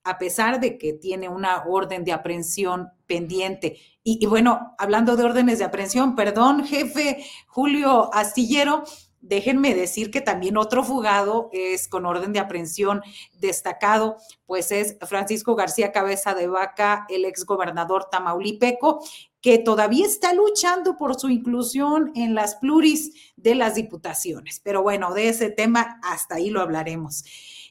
a 0.05 0.17
pesar 0.17 0.62
de 0.62 0.77
que 0.77 0.93
tiene 0.93 1.27
una 1.27 1.65
orden 1.65 2.05
de 2.05 2.13
aprehensión 2.13 2.91
pendiente. 3.07 3.77
Y, 4.03 4.19
y 4.24 4.25
bueno, 4.25 4.74
hablando 4.77 5.17
de 5.17 5.25
órdenes 5.25 5.60
de 5.60 5.65
aprehensión, 5.65 6.15
perdón, 6.15 6.63
jefe 6.63 7.25
Julio 7.48 8.10
Astillero, 8.13 8.86
Déjenme 9.27 9.75
decir 9.75 10.10
que 10.10 10.22
también 10.22 10.55
otro 10.55 10.86
fugado 10.86 11.50
es 11.51 11.89
con 11.89 12.05
orden 12.05 12.31
de 12.31 12.39
aprehensión 12.39 13.01
destacado, 13.34 14.15
pues 14.46 14.72
es 14.72 14.98
Francisco 15.01 15.55
García 15.55 15.91
Cabeza 15.91 16.34
de 16.34 16.48
Vaca, 16.48 17.05
el 17.10 17.25
exgobernador 17.25 18.10
tamaulipeco, 18.10 19.03
que 19.41 19.57
todavía 19.57 20.05
está 20.05 20.34
luchando 20.34 20.96
por 20.96 21.19
su 21.19 21.29
inclusión 21.29 22.12
en 22.15 22.36
las 22.36 22.55
pluris 22.55 23.34
de 23.36 23.55
las 23.55 23.75
diputaciones. 23.75 24.62
Pero 24.63 24.81
bueno, 24.81 25.13
de 25.13 25.27
ese 25.27 25.50
tema 25.50 26.00
hasta 26.03 26.36
ahí 26.36 26.50
lo 26.50 26.62
hablaremos. 26.62 27.25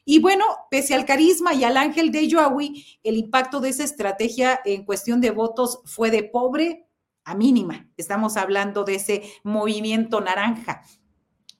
Y 0.05 0.19
bueno, 0.19 0.45
pese 0.69 0.93
al 0.93 1.05
carisma 1.05 1.55
y 1.55 1.63
al 1.63 1.75
ángel 1.75 2.11
de 2.11 2.27
Yoawi, 2.27 2.99
el 3.03 3.17
impacto 3.17 3.59
de 3.59 3.69
esa 3.69 3.83
estrategia 3.83 4.59
en 4.63 4.85
cuestión 4.85 5.21
de 5.21 5.31
votos 5.31 5.81
fue 5.85 6.11
de 6.11 6.23
pobre 6.23 6.87
a 7.25 7.33
mínima. 7.33 7.89
Estamos 7.97 8.37
hablando 8.37 8.83
de 8.83 8.95
ese 8.95 9.23
movimiento 9.43 10.21
naranja. 10.21 10.83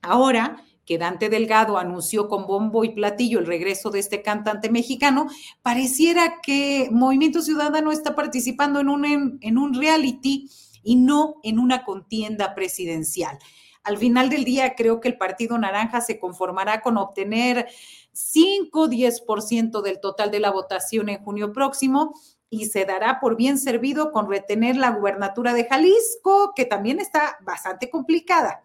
Ahora 0.01 0.63
que 0.88 0.98
Dante 0.98 1.27
Delgado 1.27 1.77
anunció 1.77 2.30
con 2.30 2.48
bombo 2.48 2.86
y 2.86 2.89
platillo 2.89 3.39
el 3.39 3.46
regreso 3.46 3.89
de 3.89 4.00
este 4.00 4.22
cantante 4.22 4.72
mexicano, 4.72 5.27
pareciera 5.62 6.39
que 6.42 6.88
Movimiento 6.92 7.42
Ciudadano 7.42 7.92
está 7.92 8.16
participando 8.16 8.80
en 8.80 8.88
un, 8.88 9.38
en, 9.42 9.58
un 9.58 9.74
reality 9.74 10.50
y 10.84 10.96
no 10.96 11.36
en 11.44 11.60
una 11.60 11.84
contienda 11.84 12.56
presidencial. 12.56 13.38
Al 13.84 13.98
final 13.98 14.30
del 14.30 14.46
día, 14.46 14.75
creo 14.75 15.01
que 15.01 15.10
el 15.10 15.18
Partido 15.18 15.58
Naranja 15.58 16.00
se 16.00 16.20
conformará 16.20 16.82
con 16.82 16.98
obtener 16.98 17.68
5 18.13 18.80
o 18.80 18.88
10% 18.88 19.82
del 19.82 20.00
total 20.00 20.32
de 20.32 20.39
la 20.39 20.51
votación 20.51 21.10
en 21.10 21.22
junio 21.22 21.51
próximo 21.51 22.13
y 22.50 22.68
se 22.68 22.86
dará 22.86 23.20
por 23.20 23.36
bien 23.36 23.58
servido 23.58 24.13
con 24.13 24.30
retener 24.30 24.77
la 24.77 24.92
gubernatura 24.92 25.54
de 25.54 25.66
Jalisco, 25.66 26.54
que 26.56 26.63
también 26.63 27.01
está 27.01 27.38
bastante 27.42 27.89
complicada 27.89 28.63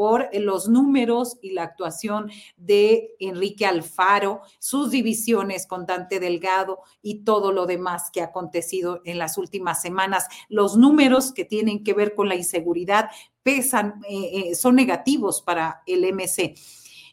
por 0.00 0.30
los 0.32 0.66
números 0.66 1.36
y 1.42 1.50
la 1.50 1.64
actuación 1.64 2.30
de 2.56 3.16
Enrique 3.18 3.66
Alfaro, 3.66 4.40
sus 4.58 4.90
divisiones 4.90 5.66
con 5.66 5.84
Dante 5.84 6.18
Delgado 6.18 6.78
y 7.02 7.16
todo 7.16 7.52
lo 7.52 7.66
demás 7.66 8.10
que 8.10 8.22
ha 8.22 8.28
acontecido 8.28 9.02
en 9.04 9.18
las 9.18 9.36
últimas 9.36 9.82
semanas. 9.82 10.26
Los 10.48 10.78
números 10.78 11.32
que 11.32 11.44
tienen 11.44 11.84
que 11.84 11.92
ver 11.92 12.14
con 12.14 12.30
la 12.30 12.34
inseguridad 12.34 13.10
pesan, 13.42 14.00
eh, 14.08 14.30
eh, 14.32 14.54
son 14.54 14.76
negativos 14.76 15.42
para 15.42 15.82
el 15.86 16.02
MC. 16.06 16.54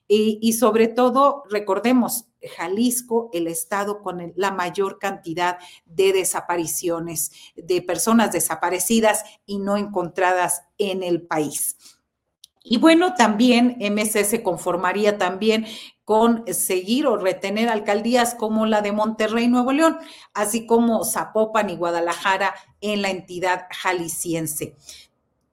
Y, 0.07 0.53
sobre 0.53 0.87
todo, 0.87 1.43
recordemos, 1.49 2.29
Jalisco, 2.55 3.29
el 3.33 3.47
estado 3.47 4.01
con 4.01 4.31
la 4.37 4.51
mayor 4.51 4.97
cantidad 4.97 5.57
de 5.83 6.13
desapariciones, 6.13 7.33
de 7.57 7.81
personas 7.81 8.31
desaparecidas 8.31 9.25
y 9.45 9.59
no 9.59 9.75
encontradas 9.75 10.61
en 10.77 11.03
el 11.03 11.23
país. 11.23 11.75
Y 12.69 12.77
bueno, 12.77 13.13
también 13.13 13.77
MC 13.79 14.25
se 14.25 14.43
conformaría 14.43 15.17
también 15.17 15.65
con 16.03 16.43
seguir 16.53 17.07
o 17.07 17.17
retener 17.17 17.69
alcaldías 17.69 18.35
como 18.35 18.65
la 18.65 18.81
de 18.81 18.91
Monterrey, 18.91 19.47
Nuevo 19.47 19.71
León, 19.71 19.97
así 20.33 20.65
como 20.65 21.03
Zapopan 21.05 21.69
y 21.69 21.77
Guadalajara 21.77 22.53
en 22.81 23.01
la 23.01 23.09
entidad 23.09 23.67
jalisciense. 23.71 24.75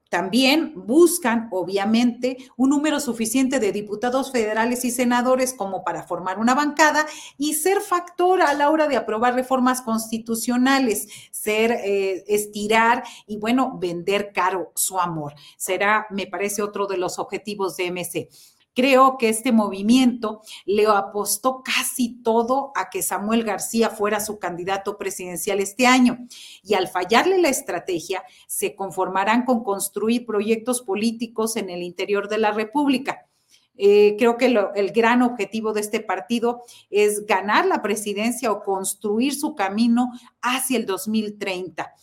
También 0.09 0.73
buscan, 0.75 1.49
obviamente, 1.51 2.37
un 2.57 2.69
número 2.69 2.99
suficiente 2.99 3.59
de 3.59 3.71
diputados 3.71 4.31
federales 4.31 4.85
y 4.85 4.91
senadores 4.91 5.53
como 5.53 5.83
para 5.83 6.03
formar 6.03 6.39
una 6.39 6.53
bancada 6.53 7.05
y 7.37 7.55
ser 7.55 7.81
factor 7.81 8.41
a 8.41 8.53
la 8.53 8.69
hora 8.69 8.87
de 8.87 8.97
aprobar 8.97 9.33
reformas 9.33 9.81
constitucionales, 9.81 11.07
ser, 11.31 11.71
eh, 11.71 12.23
estirar 12.27 13.03
y, 13.27 13.37
bueno, 13.37 13.77
vender 13.79 14.31
caro 14.31 14.71
su 14.75 14.99
amor. 14.99 15.33
Será, 15.57 16.07
me 16.11 16.27
parece, 16.27 16.61
otro 16.61 16.87
de 16.87 16.97
los 16.97 17.19
objetivos 17.19 17.75
de 17.75 17.87
MC. 17.87 18.29
Creo 18.75 19.17
que 19.17 19.29
este 19.29 19.53
movimiento 19.53 20.41
le 20.65 20.85
apostó 20.85 21.63
casi 21.63 22.21
todo 22.21 22.73
a 22.75 22.89
que 22.89 23.01
Samuel 23.01 23.45
García 23.45 23.89
fuera 23.89 24.19
su 24.19 24.37
candidato 24.37 24.97
presidencial 24.97 25.61
este 25.61 25.87
año. 25.87 26.27
Y 26.61 26.73
al 26.73 26.89
fallarle 26.89 27.39
la 27.39 27.47
estrategia, 27.47 28.23
se 28.47 28.75
conformarán 28.75 29.45
con 29.45 29.63
construir 29.63 30.25
proyectos 30.25 30.81
políticos 30.81 31.55
en 31.55 31.69
el 31.69 31.83
interior 31.83 32.27
de 32.27 32.37
la 32.37 32.51
República. 32.51 33.25
Eh, 33.77 34.15
creo 34.17 34.37
que 34.37 34.53
el 34.75 34.91
gran 34.91 35.21
objetivo 35.21 35.71
de 35.71 35.79
este 35.79 36.01
partido 36.01 36.63
es 36.89 37.25
ganar 37.25 37.65
la 37.65 37.81
presidencia 37.81 38.51
o 38.51 38.61
construir 38.61 39.35
su 39.35 39.55
camino 39.55 40.11
hacia 40.41 40.77
el 40.77 40.85
2030. 40.85 41.93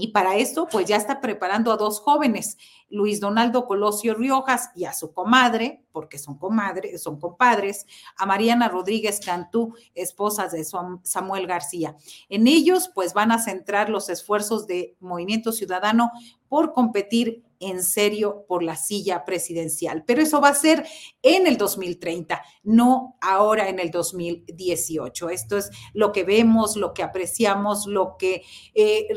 Y 0.00 0.12
para 0.12 0.36
esto, 0.36 0.68
pues 0.70 0.86
ya 0.86 0.94
está 0.94 1.20
preparando 1.20 1.72
a 1.72 1.76
dos 1.76 1.98
jóvenes, 1.98 2.56
Luis 2.90 3.20
Donaldo 3.20 3.66
Colosio 3.66 4.14
Riojas 4.14 4.70
y 4.74 4.84
a 4.84 4.92
su 4.92 5.12
comadre, 5.12 5.84
porque 5.92 6.18
son 6.18 6.38
comadres, 6.38 7.02
son 7.02 7.18
compadres, 7.18 7.86
a 8.16 8.26
Mariana 8.26 8.68
Rodríguez 8.68 9.20
Cantú, 9.24 9.74
esposas 9.94 10.52
de 10.52 10.64
Samuel 11.02 11.46
García. 11.46 11.96
En 12.28 12.46
ellos, 12.46 12.90
pues 12.94 13.14
van 13.14 13.32
a 13.32 13.38
centrar 13.38 13.90
los 13.90 14.08
esfuerzos 14.08 14.66
de 14.66 14.96
Movimiento 15.00 15.52
Ciudadano 15.52 16.10
por 16.48 16.72
competir 16.72 17.44
en 17.60 17.82
serio 17.82 18.44
por 18.46 18.62
la 18.62 18.76
silla 18.76 19.24
presidencial. 19.24 20.04
Pero 20.06 20.22
eso 20.22 20.40
va 20.40 20.48
a 20.50 20.54
ser 20.54 20.86
en 21.22 21.46
el 21.46 21.56
2030, 21.56 22.40
no 22.62 23.16
ahora 23.20 23.68
en 23.68 23.78
el 23.78 23.90
2018. 23.90 25.30
Esto 25.30 25.58
es 25.58 25.70
lo 25.92 26.12
que 26.12 26.24
vemos, 26.24 26.76
lo 26.76 26.94
que 26.94 27.02
apreciamos, 27.02 27.86
lo 27.86 28.16
que 28.16 28.42
eh, 28.74 29.08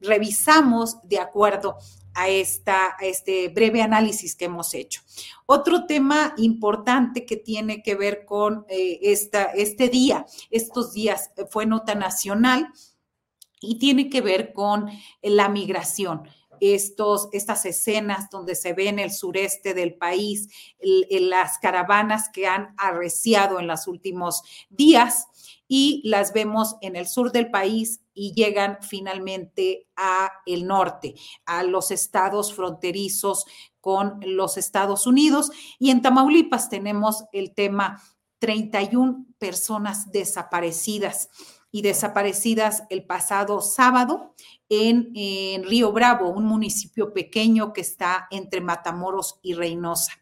revisamos 0.00 0.98
de 1.04 1.18
acuerdo 1.18 1.76
a, 2.18 2.28
este 3.00 3.48
breve 3.48 3.82
análisis 3.82 4.34
que 4.34 4.46
hemos 4.46 4.74
hecho. 4.74 5.02
Otro 5.46 5.86
tema 5.86 6.34
importante 6.36 7.24
que 7.24 7.36
tiene 7.36 7.82
que 7.82 7.94
ver 7.94 8.24
con 8.24 8.66
eh, 8.68 8.98
esta, 9.02 9.44
este 9.44 9.88
día, 9.88 10.26
estos 10.50 10.92
días 10.92 11.30
fue 11.50 11.66
nota 11.66 11.94
nacional 11.94 12.68
y 13.60 13.78
tiene 13.78 14.10
que 14.10 14.20
ver 14.20 14.52
con 14.52 14.88
la 15.22 15.48
migración 15.48 16.28
estos, 16.60 17.28
estas 17.32 17.64
escenas 17.64 18.30
donde 18.30 18.54
se 18.54 18.72
ve 18.72 18.88
en 18.88 18.98
el 18.98 19.10
sureste 19.10 19.74
del 19.74 19.94
país 19.94 20.48
las 20.80 21.58
caravanas 21.58 22.28
que 22.32 22.46
han 22.46 22.74
arreciado 22.76 23.60
en 23.60 23.66
los 23.66 23.86
últimos 23.86 24.42
días 24.70 25.26
y 25.68 26.00
las 26.04 26.32
vemos 26.32 26.76
en 26.80 26.96
el 26.96 27.06
sur 27.06 27.30
del 27.30 27.50
país 27.50 28.00
y 28.14 28.32
llegan 28.32 28.78
finalmente 28.80 29.86
a 29.96 30.30
el 30.46 30.66
norte, 30.66 31.14
a 31.44 31.62
los 31.62 31.90
estados 31.90 32.54
fronterizos 32.54 33.44
con 33.80 34.18
los 34.22 34.56
Estados 34.56 35.06
Unidos. 35.06 35.50
Y 35.78 35.90
en 35.90 36.02
Tamaulipas 36.02 36.68
tenemos 36.68 37.24
el 37.32 37.54
tema 37.54 38.02
31 38.38 39.26
personas 39.38 40.10
desaparecidas 40.10 41.28
y 41.70 41.82
desaparecidas 41.82 42.84
el 42.90 43.04
pasado 43.04 43.60
sábado 43.60 44.34
en, 44.68 45.64
Río 45.64 45.92
Bravo, 45.92 46.30
un 46.30 46.44
municipio 46.44 47.12
pequeño 47.12 47.72
que 47.72 47.80
está 47.80 48.26
entre 48.30 48.60
Matamoros 48.60 49.38
y 49.42 49.54
Reynosa. 49.54 50.12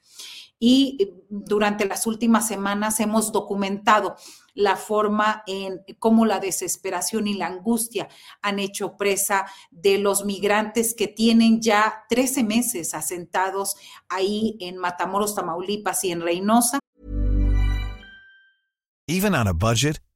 Y 0.59 0.97
eh, 0.99 1.25
durante 1.29 1.85
las 1.85 2.07
últimas 2.07 2.49
semanas 2.49 2.99
hemos 3.01 3.31
documentado 3.31 4.17
la 4.55 4.77
forma 4.77 5.43
en 5.47 5.83
cómo 5.99 6.25
la 6.25 6.41
desesperación 6.41 7.27
y 7.27 7.35
la 7.35 7.47
angustia 7.47 8.09
han 8.41 8.59
hecho 8.59 8.97
presa 8.97 9.47
de 9.71 9.99
los 9.99 10.25
migrantes 10.25 10.95
que 10.95 11.09
tienen 11.09 11.61
ya 11.61 12.05
13 12.09 12.43
meses 12.43 12.95
asentados 12.95 13.77
ahí 14.09 14.57
en 14.61 14.79
Matamoros, 14.79 15.35
Tamaulipas 15.35 16.03
y 16.05 16.11
en 16.13 16.23
Reynosa. 16.23 16.79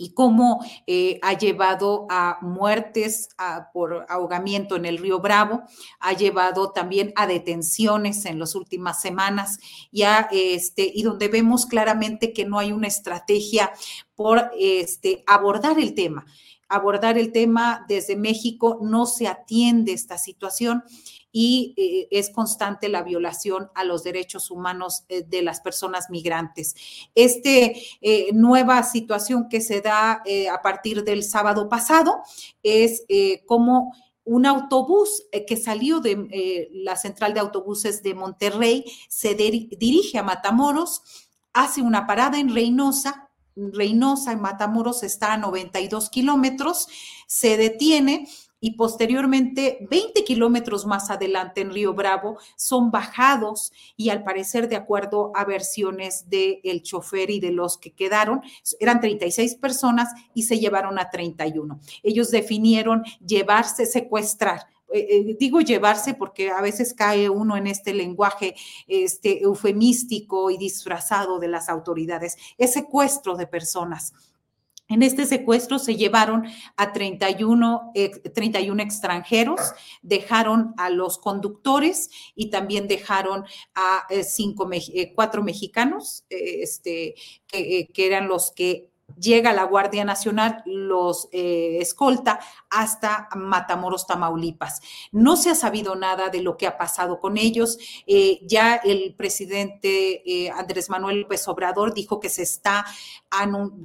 Y 0.00 0.14
cómo 0.14 0.64
eh, 0.86 1.18
ha 1.22 1.34
llevado 1.34 2.06
a 2.08 2.38
muertes 2.40 3.28
por 3.74 4.06
ahogamiento 4.08 4.76
en 4.76 4.86
el 4.86 4.96
río 4.96 5.20
Bravo, 5.20 5.62
ha 5.98 6.14
llevado 6.14 6.72
también 6.72 7.12
a 7.16 7.26
detenciones 7.26 8.24
en 8.24 8.38
las 8.38 8.54
últimas 8.54 9.00
semanas 9.00 9.58
y, 9.92 10.02
este, 10.32 10.90
y 10.92 11.02
donde 11.02 11.28
vemos 11.28 11.66
claramente 11.66 12.32
que 12.32 12.46
no 12.46 12.58
hay 12.58 12.72
una 12.72 12.88
estrategia 12.88 13.72
por 14.14 14.50
este, 14.58 15.22
abordar 15.26 15.78
el 15.78 15.94
tema 15.94 16.24
abordar 16.70 17.18
el 17.18 17.32
tema 17.32 17.84
desde 17.88 18.16
México, 18.16 18.78
no 18.80 19.04
se 19.04 19.26
atiende 19.26 19.92
esta 19.92 20.16
situación 20.16 20.84
y 21.32 21.74
eh, 21.76 22.08
es 22.10 22.30
constante 22.30 22.88
la 22.88 23.02
violación 23.02 23.70
a 23.74 23.84
los 23.84 24.02
derechos 24.02 24.50
humanos 24.50 25.04
eh, 25.08 25.24
de 25.26 25.42
las 25.42 25.60
personas 25.60 26.10
migrantes. 26.10 26.74
Esta 27.14 27.50
eh, 27.50 28.30
nueva 28.32 28.82
situación 28.84 29.48
que 29.48 29.60
se 29.60 29.80
da 29.80 30.22
a 30.52 30.62
partir 30.62 31.04
del 31.04 31.24
sábado 31.24 31.68
pasado 31.68 32.22
es 32.62 33.04
como 33.46 33.92
un 34.24 34.46
autobús 34.46 35.24
que 35.46 35.56
salió 35.56 36.00
de 36.00 36.68
la 36.72 36.96
central 36.96 37.34
de 37.34 37.40
autobuses 37.40 38.02
de 38.02 38.14
Monterrey 38.14 38.84
se 39.08 39.34
dirige 39.34 40.18
a 40.18 40.22
Matamoros, 40.22 41.02
hace 41.52 41.82
una 41.82 42.06
parada 42.06 42.38
en 42.38 42.54
Reynosa, 42.54 43.29
Reynosa 43.56 44.32
en 44.32 44.40
Matamoros 44.40 45.02
está 45.02 45.32
a 45.32 45.38
92 45.38 46.10
kilómetros, 46.10 46.88
se 47.26 47.56
detiene 47.56 48.28
y 48.60 48.72
posteriormente 48.72 49.78
20 49.90 50.22
kilómetros 50.24 50.86
más 50.86 51.10
adelante 51.10 51.62
en 51.62 51.72
Río 51.72 51.94
Bravo 51.94 52.38
son 52.56 52.90
bajados 52.90 53.72
y 53.96 54.10
al 54.10 54.22
parecer 54.22 54.68
de 54.68 54.76
acuerdo 54.76 55.32
a 55.34 55.44
versiones 55.44 56.28
del 56.28 56.60
el 56.62 56.82
chofer 56.82 57.30
y 57.30 57.40
de 57.40 57.52
los 57.52 57.78
que 57.78 57.92
quedaron, 57.92 58.42
eran 58.78 59.00
36 59.00 59.56
personas 59.56 60.08
y 60.34 60.44
se 60.44 60.58
llevaron 60.58 60.98
a 60.98 61.10
31. 61.10 61.80
Ellos 62.02 62.30
definieron 62.30 63.02
llevarse, 63.24 63.86
secuestrar, 63.86 64.66
eh, 64.92 65.06
eh, 65.08 65.36
digo 65.38 65.60
llevarse 65.60 66.14
porque 66.14 66.50
a 66.50 66.60
veces 66.60 66.94
cae 66.94 67.30
uno 67.30 67.56
en 67.56 67.68
este 67.68 67.94
lenguaje 67.94 68.56
este, 68.88 69.42
eufemístico 69.42 70.50
y 70.50 70.58
disfrazado 70.58 71.38
de 71.38 71.48
las 71.48 71.68
autoridades, 71.68 72.36
es 72.58 72.72
secuestro 72.72 73.36
de 73.36 73.46
personas. 73.46 74.12
En 74.90 75.04
este 75.04 75.24
secuestro 75.24 75.78
se 75.78 75.94
llevaron 75.94 76.46
a 76.76 76.92
31, 76.92 77.92
31 78.34 78.82
extranjeros, 78.82 79.60
dejaron 80.02 80.74
a 80.78 80.90
los 80.90 81.16
conductores 81.16 82.10
y 82.34 82.50
también 82.50 82.88
dejaron 82.88 83.44
a 83.76 84.06
eh, 84.10 84.26
eh, 84.26 85.12
cuatro 85.14 85.44
mexicanos, 85.44 86.24
eh, 86.28 86.62
este, 86.62 87.14
que, 87.46 87.88
que 87.94 88.06
eran 88.06 88.26
los 88.26 88.50
que 88.50 88.90
llega 89.18 89.52
la 89.52 89.64
Guardia 89.64 90.04
Nacional, 90.04 90.62
los 90.66 91.28
eh, 91.32 91.78
escolta 91.80 92.40
hasta 92.68 93.28
Matamoros, 93.34 94.06
Tamaulipas. 94.06 94.80
No 95.12 95.36
se 95.36 95.50
ha 95.50 95.54
sabido 95.54 95.94
nada 95.96 96.28
de 96.28 96.42
lo 96.42 96.56
que 96.56 96.66
ha 96.66 96.76
pasado 96.76 97.18
con 97.20 97.36
ellos. 97.36 97.78
Eh, 98.06 98.40
ya 98.42 98.76
el 98.76 99.14
presidente 99.14 100.22
eh, 100.24 100.50
Andrés 100.50 100.90
Manuel 100.90 101.22
López 101.22 101.46
Obrador 101.48 101.94
dijo 101.94 102.20
que 102.20 102.28
se, 102.28 102.42
está, 102.42 102.84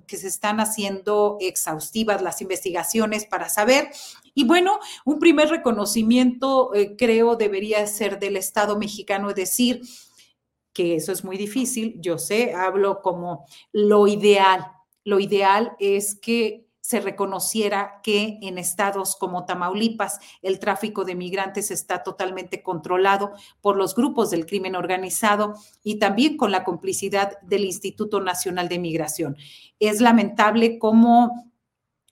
que 0.07 0.17
se 0.17 0.27
están 0.27 0.59
haciendo 0.59 1.37
exhaustivas 1.39 2.21
las 2.21 2.41
investigaciones 2.41 3.25
para 3.25 3.49
saber. 3.49 3.89
Y 4.33 4.43
bueno, 4.43 4.79
un 5.05 5.19
primer 5.19 5.49
reconocimiento 5.49 6.71
creo 6.97 7.35
debería 7.35 7.85
ser 7.87 8.19
del 8.19 8.35
Estado 8.35 8.77
mexicano, 8.77 9.29
es 9.29 9.35
decir, 9.35 9.81
que 10.75 10.95
eso 10.95 11.13
es 11.13 11.23
muy 11.23 11.37
difícil, 11.37 11.95
yo 12.01 12.17
sé, 12.17 12.53
hablo 12.53 13.01
como 13.01 13.45
lo 13.71 14.07
ideal, 14.07 14.67
lo 15.05 15.21
ideal 15.21 15.77
es 15.79 16.15
que 16.15 16.65
se 16.81 16.99
reconociera 16.99 17.99
que 18.03 18.37
en 18.43 18.59
estados 18.59 19.15
como 19.15 19.45
Tamaulipas 19.45 20.19
el 20.43 20.59
tráfico 20.59 21.03
de 21.03 21.15
migrantes 21.15 21.71
está 21.71 22.03
totalmente 22.03 22.61
controlado 22.61 23.31
por 23.59 23.75
los 23.75 23.95
grupos 23.95 24.29
del 24.29 24.45
crimen 24.45 24.75
organizado 24.75 25.55
y 25.83 25.97
también 25.97 26.37
con 26.37 26.51
la 26.51 26.63
complicidad 26.63 27.39
del 27.41 27.65
Instituto 27.65 28.21
Nacional 28.21 28.69
de 28.69 28.77
Migración. 28.77 29.35
Es 29.79 29.99
lamentable 29.99 30.77
cómo 30.77 31.54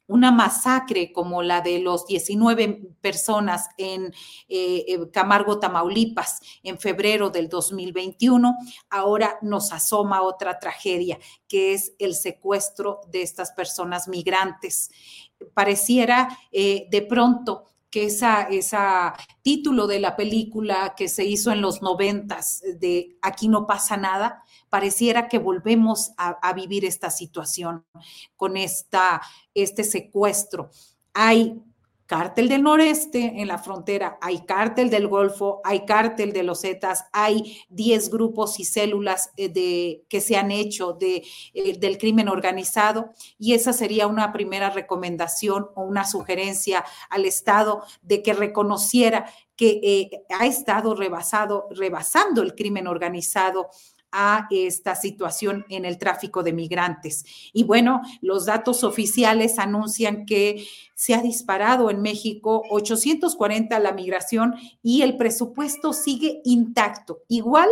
una 0.08 0.32
masacre 0.32 1.12
como 1.12 1.44
la 1.44 1.62
de 1.62 1.80
los 1.80 2.06
19 2.06 2.96
personas 3.02 3.70
en 3.78 4.14
eh, 4.48 5.00
Camargo, 5.12 5.60
Tamaulipas, 5.60 6.40
en 6.62 6.78
febrero 6.78 7.30
del 7.30 7.50
2021, 7.50 8.56
ahora 8.90 9.38
nos 9.42 9.72
asoma 9.72 10.22
otra 10.22 10.60
tragedia, 10.60 11.20
que 11.48 11.74
es 11.74 11.94
el 12.00 12.16
secuestro 12.16 13.02
de 13.10 13.22
estas 13.22 13.52
personas 13.52 14.08
migrantes. 14.08 14.92
Pareciera 15.54 16.38
eh, 16.52 16.88
de 16.90 17.02
pronto 17.02 17.66
que 17.94 18.06
esa, 18.06 18.42
esa 18.42 19.14
título 19.44 19.86
de 19.86 20.00
la 20.00 20.16
película 20.16 20.96
que 20.98 21.08
se 21.08 21.26
hizo 21.26 21.52
en 21.52 21.62
los 21.62 21.84
noventas 21.84 22.64
de 22.80 23.20
Aquí 23.22 23.48
no 23.48 23.68
pasa 23.68 23.98
nada, 23.98 24.44
pareciera 24.68 25.28
que 25.28 25.38
volvemos 25.38 26.12
a, 26.18 26.54
vivir 26.54 26.86
esta 26.86 27.12
situación 27.12 27.86
con 28.36 28.58
esta, 28.58 29.22
este 29.54 29.84
secuestro. 29.84 30.72
Hay 31.14 31.62
cártel 32.14 32.48
del 32.48 32.62
noreste 32.62 33.42
en 33.42 33.48
la 33.48 33.58
frontera, 33.58 34.20
hay 34.22 34.46
cártel 34.46 34.92
del 34.92 35.08
Golfo, 35.08 35.62
hay 35.64 35.84
cártel 35.84 36.32
de 36.32 36.44
los 36.44 36.62
Zetas, 36.62 37.08
hay 37.12 37.58
10 37.70 38.12
grupos 38.12 38.60
y 38.60 38.66
células 38.66 39.32
eh, 39.36 39.50
de, 39.50 40.06
que 40.10 40.22
se 40.22 40.38
han 40.38 40.52
hecho 40.52 40.94
de, 40.94 41.24
eh, 41.56 41.80
del 41.80 41.98
crimen 41.98 42.30
organizado 42.30 43.14
y 43.40 43.56
esa 43.56 43.74
sería 43.74 44.06
una 44.06 44.32
primera 44.32 44.70
recomendación 44.70 45.70
o 45.74 45.82
una 45.82 46.06
sugerencia 46.06 46.86
al 47.10 47.26
Estado 47.26 47.82
de 48.04 48.22
que 48.22 48.34
reconociera 48.34 49.26
que 49.56 49.80
eh, 49.84 50.24
ha 50.40 50.46
estado 50.46 50.94
rebasado, 50.94 51.68
rebasando 51.72 52.44
el 52.44 52.54
crimen 52.54 52.86
organizado 52.86 53.70
a 54.14 54.48
esta 54.52 54.96
situación 54.96 55.66
en 55.70 55.84
el 55.84 55.98
tráfico 55.98 56.44
de 56.44 56.54
migrantes. 56.54 57.26
Y 57.52 57.64
bueno, 57.64 58.02
los 58.22 58.46
datos 58.46 58.84
oficiales 58.84 59.60
anuncian 59.60 60.26
que 60.26 60.66
se 60.94 61.16
ha 61.16 61.22
disparado 61.22 61.90
en 61.90 62.02
México 62.02 62.64
840 62.70 63.78
la 63.80 63.92
migración 63.92 64.56
y 64.82 65.02
el 65.02 65.18
presupuesto 65.18 65.92
sigue 65.92 66.42
intacto, 66.46 67.24
igual 67.28 67.70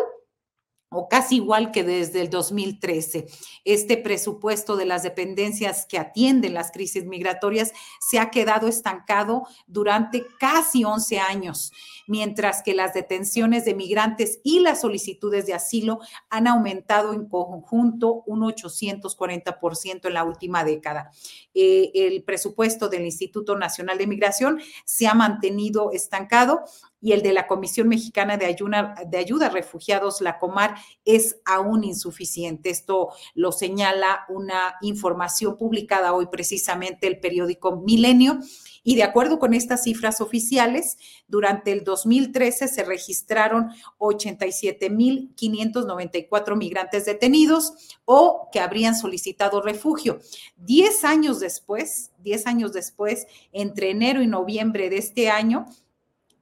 o 0.93 1.07
casi 1.07 1.37
igual 1.37 1.71
que 1.71 1.83
desde 1.85 2.21
el 2.21 2.29
2013. 2.29 3.25
Este 3.63 3.95
presupuesto 3.95 4.75
de 4.75 4.85
las 4.85 5.03
dependencias 5.03 5.85
que 5.85 5.97
atienden 5.97 6.53
las 6.53 6.71
crisis 6.71 7.05
migratorias 7.05 7.71
se 8.01 8.19
ha 8.19 8.29
quedado 8.29 8.67
estancado 8.67 9.47
durante 9.67 10.25
casi 10.37 10.83
11 10.83 11.19
años, 11.19 11.71
mientras 12.07 12.61
que 12.61 12.75
las 12.75 12.93
detenciones 12.93 13.63
de 13.63 13.73
migrantes 13.73 14.41
y 14.43 14.59
las 14.59 14.81
solicitudes 14.81 15.45
de 15.45 15.53
asilo 15.53 15.99
han 16.29 16.45
aumentado 16.45 17.13
en 17.13 17.25
conjunto 17.25 18.23
un 18.25 18.41
840% 18.41 20.07
en 20.07 20.13
la 20.13 20.25
última 20.25 20.65
década. 20.65 21.09
Eh, 21.53 21.91
el 21.93 22.23
presupuesto 22.23 22.89
del 22.89 23.05
Instituto 23.05 23.55
Nacional 23.57 23.97
de 23.97 24.07
Migración 24.07 24.59
se 24.83 25.07
ha 25.07 25.13
mantenido 25.13 25.91
estancado 25.93 26.65
y 27.01 27.11
el 27.13 27.23
de 27.23 27.33
la 27.33 27.47
Comisión 27.47 27.87
Mexicana 27.89 28.37
de 28.37 28.45
Ayuda, 28.45 29.47
a 29.47 29.49
Refugiados, 29.49 30.21
la 30.21 30.37
Comar, 30.37 30.75
es 31.03 31.41
aún 31.45 31.83
insuficiente. 31.83 32.69
Esto 32.69 33.09
lo 33.33 33.51
señala 33.51 34.25
una 34.29 34.75
información 34.81 35.57
publicada 35.57 36.13
hoy 36.13 36.27
precisamente 36.27 37.07
el 37.07 37.19
periódico 37.19 37.77
Milenio. 37.77 38.37
Y 38.83 38.95
de 38.95 39.03
acuerdo 39.03 39.37
con 39.39 39.53
estas 39.53 39.83
cifras 39.83 40.21
oficiales, 40.21 40.97
durante 41.27 41.71
el 41.71 41.83
2013 41.83 42.67
se 42.67 42.83
registraron 42.83 43.69
87.594 43.99 46.55
migrantes 46.55 47.05
detenidos 47.05 47.99
o 48.05 48.49
que 48.51 48.59
habrían 48.59 48.95
solicitado 48.95 49.61
refugio. 49.61 50.17
Diez 50.55 51.03
años 51.03 51.39
después, 51.39 52.09
diez 52.19 52.47
años 52.47 52.73
después, 52.73 53.27
entre 53.51 53.91
enero 53.91 54.23
y 54.23 54.27
noviembre 54.27 54.89
de 54.89 54.97
este 54.97 55.29
año, 55.29 55.67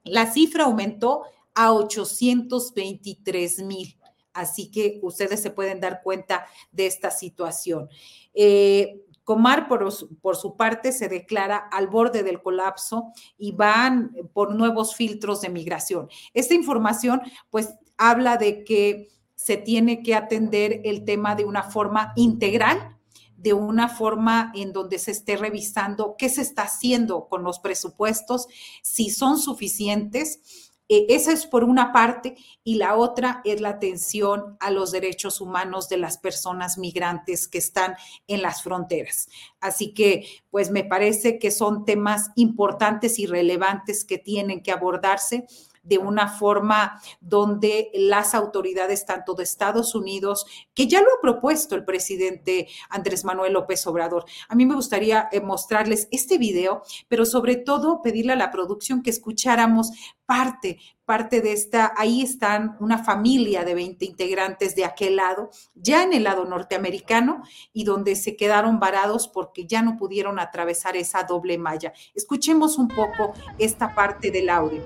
la 0.10 0.32
cifra 0.32 0.66
aumentó 0.66 1.24
a 1.56 1.74
823 1.74 3.60
mil. 3.64 3.98
Así 4.34 4.70
que 4.72 5.00
ustedes 5.02 5.42
se 5.42 5.52
pueden 5.52 5.80
dar 5.80 6.02
cuenta 6.04 6.46
de 6.72 6.86
esta 6.86 7.12
situación. 7.12 7.90
Eh, 8.34 9.02
Comar, 9.30 9.68
por, 9.68 9.88
por, 10.22 10.36
su 10.36 10.58
parte, 10.58 10.92
se 10.92 11.08
declara 11.08 11.58
al 11.58 11.86
borde 11.86 12.24
del 12.24 12.42
colapso 12.42 13.12
y 13.38 13.52
van 13.52 14.12
por 14.34 14.56
nuevos 14.56 14.96
filtros 14.96 15.42
de 15.42 15.50
migración. 15.50 16.10
Esta 16.34 16.56
información, 16.56 17.22
pues, 17.52 17.76
habla 17.96 18.38
de 18.38 18.64
que 18.64 19.10
se 19.36 19.56
tiene 19.56 20.02
que 20.02 20.16
atender 20.16 20.82
el 20.84 21.06
tema 21.06 21.36
de 21.36 21.46
una 21.46 21.62
forma 21.62 22.12
integral 22.16 22.98
de 23.42 23.54
una 23.54 23.88
forma 23.88 24.52
en 24.54 24.74
donde 24.74 25.00
se 25.00 25.12
esté 25.12 25.38
revisando 25.38 26.16
qué 26.18 26.30
se 26.30 26.42
está 26.42 26.64
haciendo 26.64 27.28
con 27.28 27.44
los 27.44 27.60
presupuestos, 27.60 28.48
si 28.82 29.10
son 29.10 29.40
suficientes. 29.40 30.68
Eh, 30.90 31.06
esa 31.10 31.32
es 31.32 31.46
por 31.46 31.64
una 31.64 31.94
parte 31.94 32.36
y 32.64 32.76
la 32.76 32.96
otra 32.96 33.42
es 33.46 33.62
la 33.62 33.70
atención 33.70 34.58
a 34.60 34.72
los 34.72 34.92
derechos 34.92 35.40
humanos 35.40 35.88
de 35.88 35.98
las 35.98 36.18
personas 36.18 36.78
migrantes 36.78 37.48
que 37.48 37.60
están 37.60 37.96
en 38.28 38.42
las 38.42 38.64
fronteras. 38.64 39.30
Así 39.62 39.94
que, 39.94 40.26
pues 40.50 40.72
me 40.72 40.84
parece 40.84 41.40
que 41.40 41.52
son 41.52 41.86
temas 41.86 42.32
importantes 42.36 43.20
y 43.20 43.28
relevantes 43.28 44.04
que 44.04 44.18
tienen 44.18 44.64
que 44.64 44.72
abordarse 44.72 45.46
de 45.90 45.98
una 45.98 46.30
forma 46.30 47.02
donde 47.20 47.90
las 47.94 48.36
autoridades, 48.36 49.06
tanto 49.06 49.34
de 49.34 49.44
Estados 49.44 49.96
Unidos, 49.96 50.46
que 50.74 50.88
ya 50.88 51.02
lo 51.02 51.08
ha 51.08 51.22
propuesto 51.22 51.76
el 51.76 51.84
presidente 51.84 52.68
Andrés 52.90 53.26
Manuel 53.26 53.54
López 53.54 53.86
Obrador. 53.88 54.26
A 54.48 54.56
mí 54.56 54.66
me 54.66 54.76
gustaría 54.76 55.28
eh, 55.32 55.42
mostrarles 55.42 56.08
este 56.12 56.38
video, 56.38 56.84
pero 57.08 57.26
sobre 57.26 57.56
todo 57.56 58.02
pedirle 58.02 58.34
a 58.34 58.38
la 58.38 58.52
producción 58.52 59.02
que 59.02 59.10
escucháramos 59.10 59.92
parte, 60.26 60.78
parte 61.06 61.42
de 61.42 61.54
esta, 61.54 61.92
ahí 61.98 62.22
están 62.22 62.78
una 62.80 63.04
familia 63.04 63.66
de 63.66 63.74
20 63.74 64.06
integrantes 64.06 64.76
de 64.76 64.86
aquel 64.86 65.16
lado, 65.16 65.50
ya 65.74 66.04
en 66.04 66.14
el 66.14 66.24
lado 66.24 66.46
norteamericano, 66.46 67.42
y 67.74 67.84
donde 67.84 68.16
se 68.16 68.36
quedaron 68.36 68.80
varados 68.80 69.28
porque 69.28 69.66
ya 69.66 69.82
no 69.82 69.98
pudieron 69.98 70.40
atravesar 70.40 70.96
esa 70.96 71.24
doble 71.24 71.58
malla. 71.58 71.94
Escuchemos 72.14 72.78
un 72.78 72.90
poco 72.90 73.34
esta 73.58 73.96
parte 73.96 74.30
del 74.30 74.50
audio. 74.50 74.84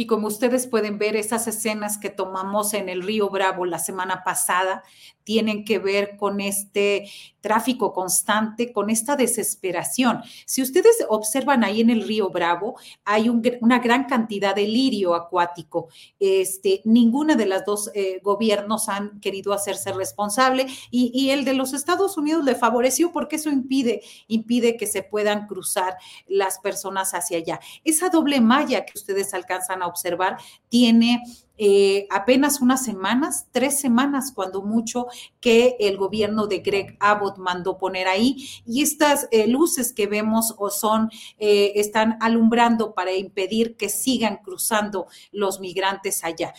Y 0.00 0.06
como 0.06 0.28
ustedes 0.28 0.66
pueden 0.66 0.96
ver, 0.96 1.14
esas 1.14 1.46
escenas 1.46 1.98
que 1.98 2.08
tomamos 2.08 2.72
en 2.72 2.88
el 2.88 3.02
río 3.02 3.28
Bravo 3.28 3.66
la 3.66 3.78
semana 3.78 4.24
pasada 4.24 4.82
tienen 5.24 5.62
que 5.62 5.78
ver 5.78 6.16
con 6.16 6.40
este 6.40 7.10
tráfico 7.40 7.92
constante, 7.92 8.72
con 8.72 8.90
esta 8.90 9.16
desesperación. 9.16 10.22
Si 10.46 10.62
ustedes 10.62 11.04
observan 11.08 11.64
ahí 11.64 11.80
en 11.80 11.90
el 11.90 12.06
río 12.06 12.30
Bravo, 12.30 12.76
hay 13.04 13.28
una 13.28 13.78
gran 13.78 14.04
cantidad 14.04 14.54
de 14.54 14.66
lirio 14.66 15.14
acuático. 15.14 15.88
Este, 16.18 16.82
ninguna 16.84 17.36
de 17.36 17.46
las 17.46 17.64
dos 17.64 17.90
eh, 17.94 18.20
gobiernos 18.22 18.88
han 18.88 19.20
querido 19.20 19.52
hacerse 19.52 19.92
responsable 19.92 20.66
y, 20.90 21.10
y, 21.14 21.30
el 21.30 21.44
de 21.44 21.54
los 21.54 21.72
Estados 21.72 22.16
Unidos 22.16 22.44
le 22.44 22.54
favoreció 22.54 23.12
porque 23.12 23.36
eso 23.36 23.50
impide, 23.50 24.02
impide 24.28 24.76
que 24.76 24.86
se 24.86 25.02
puedan 25.02 25.46
cruzar 25.46 25.96
las 26.26 26.58
personas 26.58 27.14
hacia 27.14 27.38
allá. 27.38 27.60
Esa 27.84 28.08
doble 28.08 28.40
malla 28.40 28.84
que 28.84 28.92
ustedes 28.98 29.34
alcanzan 29.34 29.82
a 29.82 29.86
observar 29.86 30.38
tiene 30.68 31.22
eh, 31.62 32.06
apenas 32.08 32.62
unas 32.62 32.82
semanas, 32.82 33.48
tres 33.52 33.78
semanas 33.78 34.32
cuando 34.34 34.62
mucho, 34.62 35.08
que 35.40 35.76
el 35.78 35.98
gobierno 35.98 36.46
de 36.46 36.60
Greg 36.60 36.96
Abbott 37.00 37.36
mandó 37.36 37.76
poner 37.76 38.08
ahí. 38.08 38.48
Y 38.64 38.80
estas 38.80 39.28
eh, 39.30 39.46
luces 39.46 39.92
que 39.92 40.06
vemos 40.06 40.54
o 40.56 40.70
son, 40.70 41.10
eh, 41.38 41.72
están 41.74 42.16
alumbrando 42.22 42.94
para 42.94 43.12
impedir 43.12 43.76
que 43.76 43.90
sigan 43.90 44.38
cruzando 44.38 45.08
los 45.32 45.60
migrantes 45.60 46.24
allá. 46.24 46.54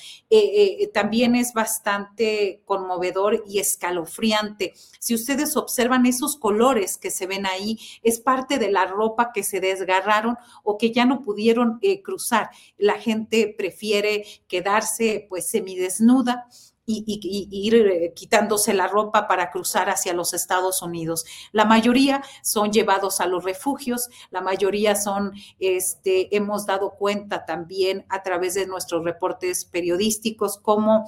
también 0.94 1.36
es 1.36 1.54
bastante 1.54 2.62
conmovedor 2.66 3.44
y 3.48 3.58
escalofriante. 3.58 4.76
Si 5.00 5.16
ustedes 5.16 5.58
observan 5.58 6.06
esos 6.06 6.36
colores 6.36 7.00
que 7.00 7.10
se 7.10 7.26
ven 7.26 7.48
ahí, 7.48 7.80
es 8.04 8.20
parte 8.20 8.60
de 8.60 8.70
la 8.70 8.86
ropa 8.86 9.32
que 9.34 9.42
se 9.42 9.60
desgarraron 9.60 10.38
o 10.64 10.78
que 10.78 10.92
ya 10.92 11.06
no 11.06 11.22
pudieron 11.22 11.80
cruzar. 12.04 12.52
La 12.78 13.00
gente 13.00 13.54
prefiere 13.58 14.26
quedarse 14.48 14.91
pues 15.30 15.48
semidesnuda 15.48 16.48
y, 16.86 17.50
ir 17.52 17.76
eh, 17.76 18.14
quitándose 18.16 18.74
la 18.74 18.88
ropa 18.88 19.28
para 19.28 19.52
cruzar 19.52 19.90
hacia 19.90 20.14
los 20.14 20.34
Estados 20.34 20.82
Unidos. 20.82 21.26
La 21.52 21.66
mayoría 21.66 22.24
son 22.44 22.72
llevados 22.72 23.22
a 23.22 23.28
los 23.28 23.44
refugios, 23.44 24.10
la 24.30 24.42
mayoría 24.42 24.96
son, 24.96 25.34
este, 25.60 26.36
hemos 26.36 26.66
dado 26.66 26.92
cuenta 26.92 27.46
también 27.46 28.06
a 28.10 28.24
través 28.24 28.56
de 28.56 28.68
nuestros 28.68 29.04
reportes 29.04 29.66
periodísticos 29.66 30.58
cómo 30.58 31.08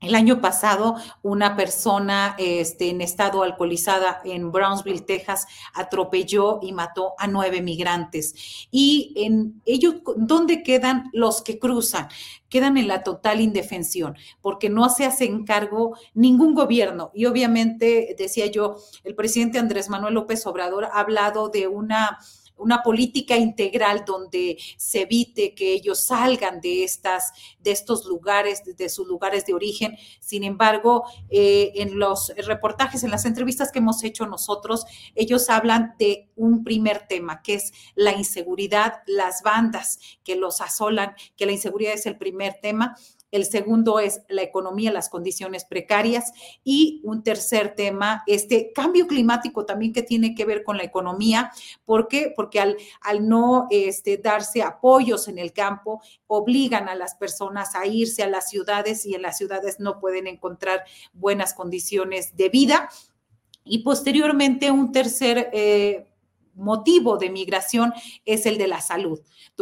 el 0.00 0.14
año 0.14 0.40
pasado, 0.40 0.96
una 1.22 1.56
persona 1.56 2.34
este, 2.38 2.90
en 2.90 3.00
estado 3.00 3.42
alcoholizada 3.42 4.20
en 4.24 4.52
Brownsville, 4.52 5.00
Texas, 5.00 5.46
atropelló 5.72 6.60
y 6.62 6.72
mató 6.72 7.14
a 7.18 7.26
nueve 7.26 7.62
migrantes. 7.62 8.66
Y 8.70 9.14
en 9.16 9.62
ellos, 9.64 9.96
¿dónde 10.16 10.62
quedan 10.62 11.10
los 11.12 11.42
que 11.42 11.58
cruzan? 11.58 12.08
Quedan 12.48 12.76
en 12.76 12.86
la 12.86 13.02
total 13.02 13.40
indefensión, 13.40 14.16
porque 14.42 14.68
no 14.68 14.90
se 14.90 15.06
hace 15.06 15.30
cargo 15.44 15.96
ningún 16.12 16.54
gobierno. 16.54 17.10
Y 17.14 17.24
obviamente, 17.26 18.14
decía 18.18 18.46
yo, 18.46 18.76
el 19.04 19.14
presidente 19.14 19.58
Andrés 19.58 19.88
Manuel 19.88 20.14
López 20.14 20.46
Obrador 20.46 20.84
ha 20.84 21.00
hablado 21.00 21.48
de 21.48 21.66
una 21.66 22.18
una 22.56 22.82
política 22.82 23.36
integral 23.36 24.04
donde 24.06 24.56
se 24.76 25.02
evite 25.02 25.54
que 25.54 25.72
ellos 25.72 26.06
salgan 26.06 26.60
de 26.60 26.84
estas, 26.84 27.32
de 27.60 27.72
estos 27.72 28.04
lugares, 28.04 28.62
de 28.64 28.88
sus 28.88 29.06
lugares 29.06 29.44
de 29.46 29.54
origen. 29.54 29.96
Sin 30.20 30.44
embargo, 30.44 31.04
eh, 31.30 31.72
en 31.76 31.98
los 31.98 32.32
reportajes, 32.36 33.02
en 33.04 33.10
las 33.10 33.24
entrevistas 33.24 33.72
que 33.72 33.80
hemos 33.80 34.02
hecho 34.04 34.26
nosotros, 34.26 34.84
ellos 35.14 35.50
hablan 35.50 35.94
de 35.98 36.28
un 36.36 36.64
primer 36.64 37.06
tema, 37.06 37.42
que 37.42 37.54
es 37.54 37.72
la 37.94 38.12
inseguridad, 38.12 39.02
las 39.06 39.42
bandas 39.42 39.98
que 40.22 40.36
los 40.36 40.60
asolan, 40.60 41.14
que 41.36 41.46
la 41.46 41.52
inseguridad 41.52 41.94
es 41.94 42.06
el 42.06 42.16
primer 42.16 42.54
tema 42.60 42.96
el 43.34 43.44
segundo 43.46 43.98
es 43.98 44.22
la 44.28 44.42
economía, 44.42 44.92
las 44.92 45.08
condiciones 45.08 45.64
precarias 45.64 46.32
y 46.62 47.00
un 47.02 47.24
tercer 47.24 47.74
tema, 47.74 48.22
este 48.28 48.72
cambio 48.72 49.08
climático 49.08 49.66
también 49.66 49.92
que 49.92 50.04
tiene 50.04 50.36
que 50.36 50.44
ver 50.44 50.62
con 50.62 50.76
la 50.76 50.84
economía. 50.84 51.50
¿Por 51.84 52.06
qué? 52.06 52.32
Porque 52.34 52.60
al, 52.60 52.76
al 53.00 53.28
no 53.28 53.66
este, 53.70 54.18
darse 54.18 54.62
apoyos 54.62 55.26
en 55.26 55.38
el 55.38 55.52
campo, 55.52 56.00
obligan 56.28 56.88
a 56.88 56.94
las 56.94 57.16
personas 57.16 57.74
a 57.74 57.86
irse 57.86 58.22
a 58.22 58.28
las 58.28 58.48
ciudades 58.48 59.04
y 59.04 59.16
en 59.16 59.22
las 59.22 59.36
ciudades 59.36 59.80
no 59.80 59.98
pueden 59.98 60.28
encontrar 60.28 60.84
buenas 61.12 61.54
condiciones 61.54 62.36
de 62.36 62.50
vida. 62.50 62.88
Y 63.64 63.78
posteriormente 63.82 64.70
un 64.70 64.92
tercer... 64.92 65.50
Eh, 65.52 66.06
motivo 66.54 67.16
de 67.16 67.30
migración 67.30 67.92
es 68.24 68.46
el 68.46 68.58
de 68.58 68.68
la 68.68 68.80
salud. 68.80 69.20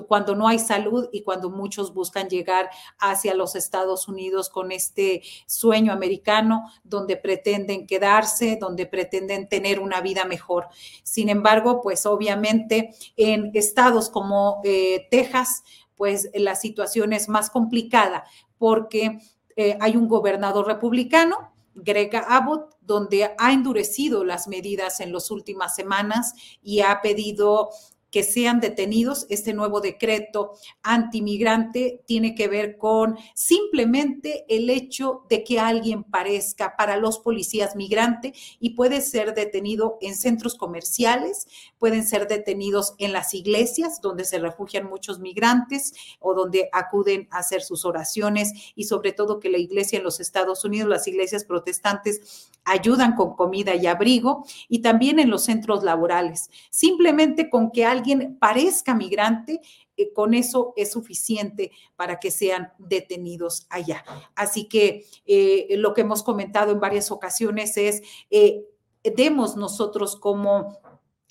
Cuando 0.09 0.35
no 0.35 0.49
hay 0.49 0.59
salud 0.59 1.09
y 1.13 1.23
cuando 1.23 1.51
muchos 1.51 1.93
buscan 1.93 2.29
llegar 2.29 2.71
hacia 2.99 3.35
los 3.35 3.55
Estados 3.57 4.09
Unidos 4.09 4.49
con 4.49 4.73
este 4.73 5.23
sueño 5.47 5.93
americano 5.93 6.71
donde 6.85 7.17
pretenden 7.17 7.87
quedarse, 7.87 8.57
donde 8.61 8.87
pretenden 8.87 9.49
tener 9.49 9.81
una 9.81 10.01
vida 10.01 10.25
mejor. 10.25 10.69
Sin 11.03 11.29
embargo, 11.29 11.81
pues 11.83 12.07
obviamente 12.07 12.95
en 13.17 13.51
estados 13.55 14.09
como 14.09 14.61
eh, 14.65 15.07
Texas, 15.11 15.63
pues 15.97 16.31
la 16.35 16.57
situación 16.57 17.13
es 17.13 17.29
más 17.29 17.51
complicada 17.51 18.25
porque 18.59 19.19
eh, 19.57 19.77
hay 19.81 19.97
un 19.97 20.09
gobernador 20.09 20.67
republicano 20.67 21.52
Grega 21.75 22.21
Abbott, 22.29 22.77
donde 22.81 23.35
ha 23.39 23.53
endurecido 23.53 24.25
las 24.25 24.49
medidas 24.49 25.01
en 25.01 25.13
las 25.13 25.31
últimas 25.31 25.75
semanas 25.75 26.35
y 26.63 26.81
ha 26.81 27.01
pedido 27.01 27.71
que 28.13 28.23
sean 28.23 28.61
detenidos. 28.61 29.27
Este 29.31 29.55
nuevo 29.55 29.81
decreto 29.81 30.53
antimigrante 30.83 32.03
tiene 32.07 32.37
que 32.37 32.47
ver 32.47 32.77
con 32.77 33.19
simplemente 33.35 34.45
el 34.49 34.71
hecho 34.71 35.25
de 35.29 35.43
que 35.43 35.59
alguien 35.59 36.05
parezca 36.05 36.77
para 36.77 36.97
los 36.99 37.19
policías 37.19 37.75
migrante 37.75 38.35
y 38.61 38.71
puede 38.71 39.01
ser 39.01 39.35
detenido 39.35 39.97
en 40.03 40.15
centros 40.15 40.55
comerciales, 40.57 41.49
pueden 41.79 42.07
ser 42.07 42.29
detenidos 42.29 42.95
en 42.99 43.13
las 43.13 43.33
iglesias 43.35 44.01
donde 44.01 44.27
se 44.27 44.39
refugian 44.39 44.89
muchos 44.89 45.19
migrantes 45.19 45.95
o 46.21 46.35
donde 46.35 46.69
acuden 46.73 47.29
a 47.31 47.39
hacer 47.39 47.63
sus 47.63 47.85
oraciones 47.87 48.53
y 48.77 48.85
sobre 48.85 49.13
todo 49.13 49.41
que 49.41 49.49
la 49.49 49.59
iglesia 49.59 49.99
en 49.99 50.05
los 50.05 50.21
Estados 50.21 50.65
Unidos, 50.65 50.91
las 50.91 51.09
iglesias 51.09 51.45
protestantes 51.45 52.51
ayudan 52.65 53.17
con 53.17 53.35
comida 53.35 53.75
y 53.75 53.87
abrigo 53.87 54.45
y 54.69 54.81
también 54.81 55.19
en 55.19 55.31
los 55.31 55.45
centros 55.45 55.83
laborales. 55.83 56.51
Simplemente 56.71 57.51
con 57.51 57.71
que 57.71 57.85
alguien 57.85 58.37
parezca 58.39 58.95
migrante, 58.95 59.61
eh, 59.97 60.13
con 60.13 60.35
eso 60.35 60.73
es 60.77 60.93
suficiente 60.93 61.73
para 61.97 62.19
que 62.19 62.31
sean 62.31 62.73
detenidos 62.79 63.67
allá. 63.71 64.05
Así 64.35 64.69
que 64.69 65.07
eh, 65.27 65.69
lo 65.77 65.95
que 65.95 66.03
hemos 66.03 66.23
comentado 66.23 66.73
en 66.73 66.81
varias 66.81 67.11
ocasiones 67.11 67.77
es, 67.77 68.03
eh, 68.31 68.65
demos 69.03 69.57
nosotros 69.57 70.17
como 70.17 70.79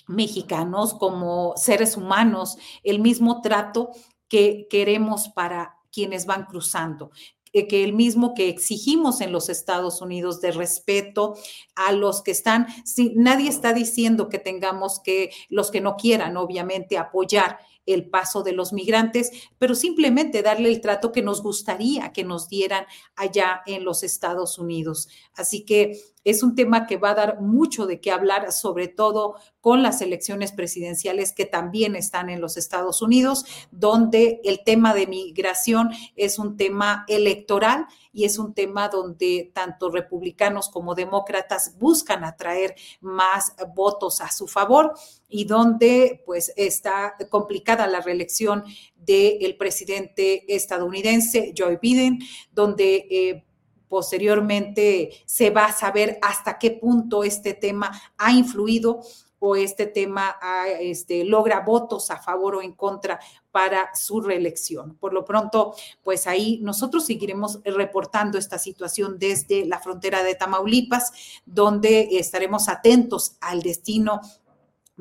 mexicanos, 0.07 0.93
como 0.93 1.53
seres 1.55 1.95
humanos, 1.95 2.57
el 2.83 2.99
mismo 2.99 3.41
trato 3.41 3.91
que 4.27 4.67
queremos 4.69 5.29
para 5.29 5.77
quienes 5.91 6.25
van 6.25 6.45
cruzando 6.45 7.11
que 7.51 7.83
el 7.83 7.93
mismo 7.93 8.33
que 8.33 8.49
exigimos 8.49 9.21
en 9.21 9.31
los 9.31 9.49
Estados 9.49 10.01
Unidos 10.01 10.41
de 10.41 10.51
respeto 10.51 11.35
a 11.75 11.91
los 11.91 12.21
que 12.21 12.31
están, 12.31 12.67
si, 12.85 13.13
nadie 13.15 13.49
está 13.49 13.73
diciendo 13.73 14.29
que 14.29 14.39
tengamos 14.39 14.99
que, 14.99 15.31
los 15.49 15.71
que 15.71 15.81
no 15.81 15.95
quieran, 15.97 16.37
obviamente, 16.37 16.97
apoyar 16.97 17.59
el 17.85 18.09
paso 18.09 18.43
de 18.43 18.53
los 18.53 18.73
migrantes, 18.73 19.31
pero 19.57 19.75
simplemente 19.75 20.41
darle 20.41 20.69
el 20.69 20.81
trato 20.81 21.11
que 21.11 21.21
nos 21.21 21.41
gustaría 21.41 22.13
que 22.13 22.23
nos 22.23 22.47
dieran 22.47 22.85
allá 23.15 23.61
en 23.65 23.83
los 23.83 24.03
Estados 24.03 24.57
Unidos. 24.59 25.07
Así 25.35 25.65
que 25.65 25.99
es 26.23 26.43
un 26.43 26.55
tema 26.55 26.85
que 26.85 26.97
va 26.97 27.11
a 27.11 27.15
dar 27.15 27.41
mucho 27.41 27.87
de 27.87 27.99
qué 27.99 28.11
hablar, 28.11 28.51
sobre 28.51 28.87
todo 28.87 29.35
con 29.59 29.81
las 29.81 30.01
elecciones 30.01 30.51
presidenciales 30.51 31.33
que 31.33 31.45
también 31.45 31.95
están 31.95 32.29
en 32.29 32.41
los 32.41 32.57
Estados 32.57 33.01
Unidos, 33.01 33.45
donde 33.71 34.39
el 34.43 34.63
tema 34.63 34.93
de 34.93 35.07
migración 35.07 35.89
es 36.15 36.37
un 36.37 36.57
tema 36.57 37.05
electoral 37.07 37.87
y 38.13 38.25
es 38.25 38.37
un 38.37 38.53
tema 38.53 38.89
donde 38.89 39.51
tanto 39.53 39.89
republicanos 39.89 40.69
como 40.69 40.95
demócratas 40.95 41.77
buscan 41.77 42.23
atraer 42.23 42.75
más 42.99 43.53
votos 43.73 44.21
a 44.21 44.31
su 44.31 44.47
favor 44.47 44.93
y 45.29 45.45
donde 45.45 46.23
pues 46.25 46.53
está 46.55 47.15
complicada 47.29 47.87
la 47.87 48.01
reelección 48.01 48.63
del 48.95 49.57
presidente 49.57 50.53
estadounidense 50.53 51.53
Joe 51.57 51.79
Biden, 51.81 52.19
donde 52.51 53.07
eh, 53.09 53.45
posteriormente 53.87 55.11
se 55.25 55.49
va 55.49 55.65
a 55.65 55.73
saber 55.73 56.17
hasta 56.21 56.57
qué 56.57 56.71
punto 56.71 57.23
este 57.23 57.53
tema 57.53 57.91
ha 58.17 58.31
influido 58.31 59.01
o 59.43 59.55
este 59.55 59.87
tema 59.87 60.37
este, 60.79 61.25
logra 61.25 61.61
votos 61.61 62.11
a 62.11 62.21
favor 62.21 62.55
o 62.55 62.61
en 62.61 62.73
contra 62.73 63.19
para 63.51 63.93
su 63.95 64.21
reelección. 64.21 64.95
Por 64.95 65.13
lo 65.13 65.25
pronto, 65.25 65.75
pues 66.03 66.27
ahí 66.27 66.59
nosotros 66.61 67.05
seguiremos 67.05 67.59
reportando 67.63 68.37
esta 68.37 68.57
situación 68.57 69.17
desde 69.19 69.65
la 69.65 69.79
frontera 69.79 70.23
de 70.23 70.35
Tamaulipas, 70.35 71.11
donde 71.45 72.17
estaremos 72.17 72.69
atentos 72.69 73.35
al 73.41 73.61
destino 73.61 74.21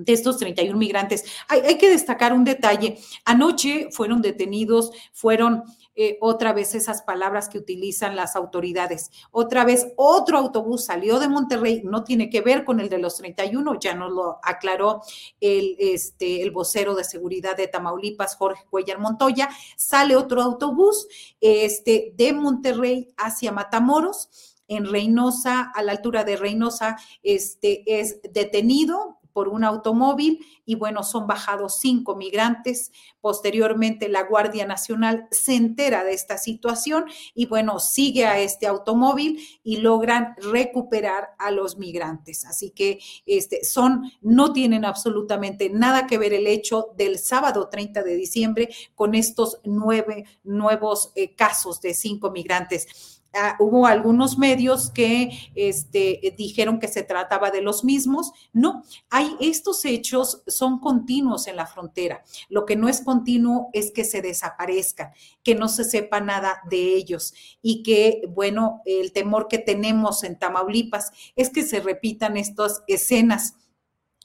de 0.05 0.13
estos 0.13 0.39
31 0.39 0.77
migrantes. 0.79 1.25
Hay, 1.49 1.61
hay, 1.61 1.79
que 1.79 1.91
destacar 1.91 2.33
un 2.33 2.45
detalle. 2.45 2.99
Anoche 3.25 3.89
fueron 3.93 4.23
detenidos, 4.23 4.91
fueron 5.13 5.65
eh, 6.03 6.17
otra 6.21 6.53
vez 6.53 6.75
esas 6.75 7.03
palabras 7.03 7.49
que 7.49 7.59
utilizan 7.59 8.17
las 8.17 8.37
autoridades. 8.37 9.11
Otra 9.33 9.65
vez 9.65 9.89
otro 9.97 10.39
autobús 10.39 10.87
salió 10.87 11.19
de 11.19 11.29
Monterrey, 11.29 11.83
no 11.85 12.05
tiene 12.05 12.31
que 12.31 12.41
ver 12.41 12.65
con 12.65 12.81
el 12.81 12.89
de 12.89 12.99
los 12.99 13.17
31, 13.17 13.79
ya 13.79 13.95
nos 13.95 14.11
lo 14.11 14.39
aclaró 14.43 15.03
el, 15.41 15.77
este, 15.79 16.43
el 16.43 16.53
vocero 16.53 16.95
de 16.95 17.05
seguridad 17.05 17.57
de 17.57 17.69
Tamaulipas, 17.69 18.37
Jorge 18.37 18.65
Cuellar 18.71 18.99
Montoya. 18.99 19.51
Sale 19.77 20.17
otro 20.17 20.41
autobús 20.41 21.07
este, 21.41 22.15
de 22.17 22.33
Monterrey 22.33 23.13
hacia 23.17 23.53
Matamoros 23.53 24.31
en 24.69 24.87
Reynosa, 24.87 25.73
a 25.75 25.83
la 25.83 25.93
altura 25.93 26.23
de 26.23 26.37
Reynosa, 26.37 26.97
este, 27.25 27.83
es 28.01 28.21
detenido 28.33 29.10
por 29.33 29.49
un 29.49 29.65
automóvil 29.65 30.45
y 30.65 30.75
bueno, 30.75 31.03
son 31.03 31.27
bajados 31.27 31.79
cinco 31.81 32.17
migrantes. 32.17 32.93
Posteriormente, 33.21 34.09
la 34.09 34.23
Guardia 34.23 34.67
Nacional 34.67 35.27
se 35.31 35.55
entera 35.55 36.05
de 36.05 36.13
esta 36.13 36.39
situación 36.39 37.05
y 37.35 37.47
bueno, 37.47 37.81
sigue 37.81 38.27
a 38.27 38.39
este 38.39 38.67
automóvil 38.67 39.41
y 39.63 39.79
logran 39.79 40.35
recuperar 40.39 41.31
a 41.39 41.51
los 41.51 41.77
migrantes. 41.77 42.45
Así 42.45 42.71
que 42.71 43.01
este, 43.27 43.65
son, 43.65 44.13
no 44.21 44.53
tienen 44.53 44.85
absolutamente 44.85 45.71
nada 45.71 46.07
que 46.07 46.19
ver 46.19 46.33
el 46.33 46.47
hecho 46.47 46.89
del 46.97 47.19
sábado 47.19 47.69
30 47.69 48.03
de 48.03 48.15
diciembre 48.15 48.69
con 48.95 49.15
estos 49.15 49.61
nueve 49.65 50.25
nuevos 50.45 51.13
eh, 51.15 51.35
casos 51.35 51.81
de 51.81 51.95
cinco 51.95 52.31
migrantes. 52.31 53.20
Ah, 53.33 53.57
hubo 53.61 53.87
algunos 53.87 54.39
medios 54.39 54.91
que 54.91 55.31
este, 55.55 56.35
dijeron 56.37 56.81
que 56.81 56.89
se 56.89 57.05
trataba 57.05 57.53
de 57.53 57.61
los 57.61 57.85
mismos. 57.85 58.33
No, 58.53 58.83
hay 59.09 59.37
estos 59.41 59.85
hechos 59.85 60.43
son 60.49 60.81
continuos 60.81 61.47
en 61.47 61.55
la 61.55 61.67
frontera. 61.67 62.25
Lo 62.49 62.67
que 62.67 62.75
no 62.75 62.89
es 62.89 63.03
continuo 63.03 63.71
es 63.73 63.93
que 63.93 64.03
se 64.03 64.21
desaparezcan, 64.21 65.13
que 65.45 65.55
no 65.55 65.69
se 65.69 65.85
sepa 65.85 66.21
nada 66.21 66.61
de 66.69 66.97
ellos 66.97 67.33
y 67.63 67.85
que, 67.85 68.23
bueno, 68.29 68.83
el 68.85 69.13
temor 69.13 69.47
que 69.47 69.59
tenemos 69.59 70.25
en 70.25 70.37
Tamaulipas 70.37 71.13
es 71.37 71.51
que 71.51 71.63
se 71.63 71.79
repitan 71.79 72.37
estas 72.37 72.83
escenas 72.89 73.55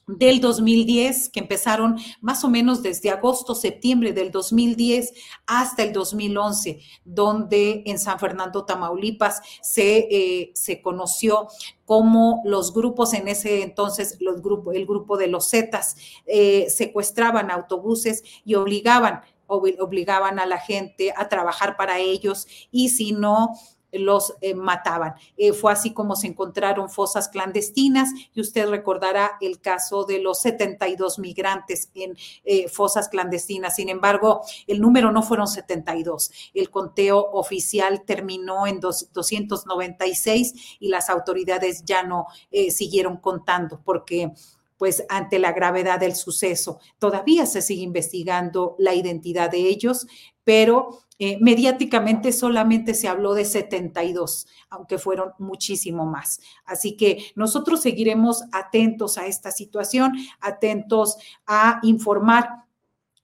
del 0.06 0.40
2010, 0.40 1.30
que 1.30 1.40
empezaron 1.40 1.98
más 2.20 2.44
o 2.44 2.48
menos 2.48 2.82
desde 2.82 3.10
agosto, 3.10 3.54
septiembre 3.54 4.12
del 4.12 4.30
2010 4.30 5.12
hasta 5.46 5.82
el 5.82 5.92
2011, 5.92 6.80
donde 7.04 7.82
en 7.86 7.98
San 7.98 8.20
Fernando, 8.20 8.64
Tamaulipas, 8.64 9.42
se, 9.62 9.98
eh, 10.10 10.52
se 10.54 10.80
conoció 10.80 11.48
cómo 11.84 12.42
los 12.44 12.72
grupos 12.72 13.14
en 13.14 13.26
ese 13.26 13.62
entonces, 13.62 14.16
los 14.20 14.42
grupo, 14.42 14.72
el 14.72 14.86
grupo 14.86 15.16
de 15.16 15.26
los 15.26 15.50
Zetas, 15.50 15.96
eh, 16.26 16.70
secuestraban 16.70 17.50
autobuses 17.50 18.22
y 18.44 18.54
obligaban, 18.54 19.22
obligaban 19.48 20.38
a 20.38 20.46
la 20.46 20.58
gente 20.58 21.12
a 21.16 21.28
trabajar 21.28 21.76
para 21.76 21.98
ellos 21.98 22.46
y 22.70 22.90
si 22.90 23.12
no, 23.12 23.54
los 23.98 24.34
eh, 24.40 24.54
mataban. 24.54 25.14
Eh, 25.36 25.52
fue 25.52 25.72
así 25.72 25.92
como 25.92 26.16
se 26.16 26.26
encontraron 26.26 26.90
fosas 26.90 27.28
clandestinas 27.28 28.10
y 28.34 28.40
usted 28.40 28.68
recordará 28.68 29.32
el 29.40 29.60
caso 29.60 30.04
de 30.04 30.20
los 30.20 30.40
72 30.40 31.18
migrantes 31.18 31.90
en 31.94 32.16
eh, 32.44 32.68
fosas 32.68 33.08
clandestinas. 33.08 33.76
Sin 33.76 33.88
embargo, 33.88 34.42
el 34.66 34.80
número 34.80 35.12
no 35.12 35.22
fueron 35.22 35.48
72. 35.48 36.30
El 36.54 36.70
conteo 36.70 37.18
oficial 37.32 38.02
terminó 38.04 38.66
en 38.66 38.80
296 38.80 40.78
y 40.80 40.88
las 40.88 41.10
autoridades 41.10 41.84
ya 41.84 42.02
no 42.02 42.26
siguieron 42.70 43.18
contando 43.18 43.80
porque 43.84 44.32
pues 44.78 45.04
ante 45.08 45.38
la 45.38 45.52
gravedad 45.52 45.98
del 45.98 46.14
suceso. 46.14 46.80
Todavía 46.98 47.46
se 47.46 47.62
sigue 47.62 47.82
investigando 47.82 48.76
la 48.78 48.94
identidad 48.94 49.50
de 49.50 49.68
ellos, 49.68 50.06
pero 50.44 51.05
eh, 51.18 51.38
mediáticamente 51.40 52.32
solamente 52.32 52.92
se 52.92 53.08
habló 53.08 53.34
de 53.34 53.44
72, 53.44 54.46
aunque 54.68 54.98
fueron 54.98 55.32
muchísimo 55.38 56.04
más. 56.04 56.40
Así 56.64 56.96
que 56.96 57.32
nosotros 57.34 57.80
seguiremos 57.80 58.44
atentos 58.52 59.16
a 59.16 59.26
esta 59.26 59.50
situación, 59.50 60.12
atentos 60.40 61.16
a 61.46 61.80
informar 61.82 62.65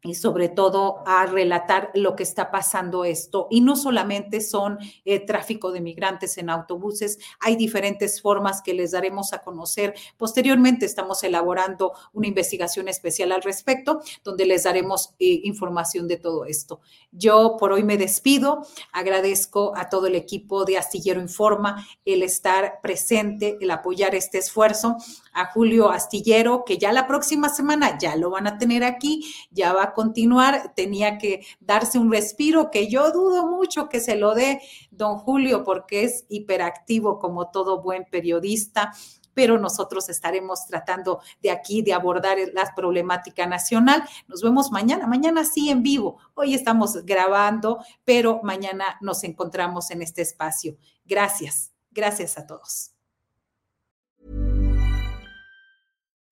y 0.03 0.15
sobre 0.15 0.49
todo 0.49 1.03
a 1.07 1.27
relatar 1.27 1.91
lo 1.95 2.17
que 2.17 2.23
está 2.23 2.51
pasando 2.51 3.05
esto. 3.05 3.47
Y 3.51 3.61
no 3.61 3.77
solamente 3.77 4.41
son 4.41 4.79
eh, 5.05 5.21
tráfico 5.21 5.71
de 5.71 5.81
migrantes 5.81 6.39
en 6.39 6.51
autobuses, 6.51 7.19
hay 7.41 7.57
diferentes 7.57 8.21
formas 8.21 8.63
que 8.63 8.75
les 8.75 8.91
daremos 8.91 9.33
a 9.33 9.43
conocer. 9.43 9.95
Posteriormente 10.17 10.87
estamos 10.87 11.23
elaborando 11.23 11.93
una 12.13 12.27
investigación 12.27 12.89
especial 12.89 13.33
al 13.33 13.43
respecto, 13.43 14.01
donde 14.25 14.47
les 14.47 14.65
daremos 14.65 15.15
eh, 15.19 15.41
información 15.45 16.09
de 16.09 16.17
todo 16.17 16.45
esto. 16.45 16.81
Yo 17.13 17.57
por 17.59 17.73
hoy 17.73 17.85
me 17.85 17.97
despido, 17.97 18.67
agradezco 18.93 19.73
a 19.77 19.89
todo 19.89 20.07
el 20.07 20.17
equipo 20.17 20.65
de 20.65 20.79
Astillero 20.79 21.21
Informa 21.21 21.87
el 22.05 22.23
estar 22.23 22.81
presente, 22.83 23.59
el 23.61 23.71
apoyar 23.71 24.15
este 24.15 24.39
esfuerzo, 24.39 24.97
a 25.33 25.47
Julio 25.47 25.91
Astillero, 25.91 26.65
que 26.65 26.79
ya 26.79 26.93
la 26.93 27.07
próxima 27.07 27.49
semana 27.49 27.99
ya 27.99 28.17
lo 28.17 28.31
van 28.31 28.47
a 28.47 28.59
tener 28.59 28.85
aquí, 28.85 29.33
ya 29.51 29.73
va 29.73 29.92
continuar, 29.95 30.73
tenía 30.75 31.19
que 31.19 31.45
darse 31.61 31.99
un 31.99 32.11
respiro, 32.11 32.71
que 32.71 32.89
yo 32.89 33.11
dudo 33.13 33.47
mucho 33.47 33.89
que 33.89 34.01
se 34.01 34.17
lo 34.17 34.35
dé 34.35 34.61
don 34.91 35.19
Julio, 35.19 35.65
porque 35.65 36.05
es 36.05 36.25
hiperactivo 36.29 37.19
como 37.19 37.51
todo 37.51 37.83
buen 37.83 38.05
periodista 38.05 38.93
pero 39.35 39.59
nosotros 39.59 40.09
estaremos 40.09 40.67
tratando 40.67 41.21
de 41.41 41.51
aquí 41.51 41.83
de 41.83 41.93
abordar 41.93 42.39
la 42.53 42.73
problemática 42.75 43.47
nacional. 43.47 44.05
Nos 44.29 44.43
vemos 44.43 44.71
mañana, 44.71 45.07
mañana 45.07 45.45
sí 45.45 45.71
en 45.71 45.83
vivo. 45.83 46.19
Hoy 46.35 46.55
estamos 46.55 47.05
grabando, 47.05 47.85
pero 48.05 48.41
mañana 48.43 48.99
nos 49.01 49.25
encontramos 49.25 49.91
en 49.91 50.03
este 50.03 50.23
espacio. 50.23 50.77
Gracias, 51.05 51.73
gracias 51.91 52.39
a 52.39 52.47
todos. 52.47 52.91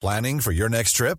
Planning 0.00 0.40
for 0.40 0.52
your 0.52 0.70
next 0.70 0.96
trip? 0.96 1.18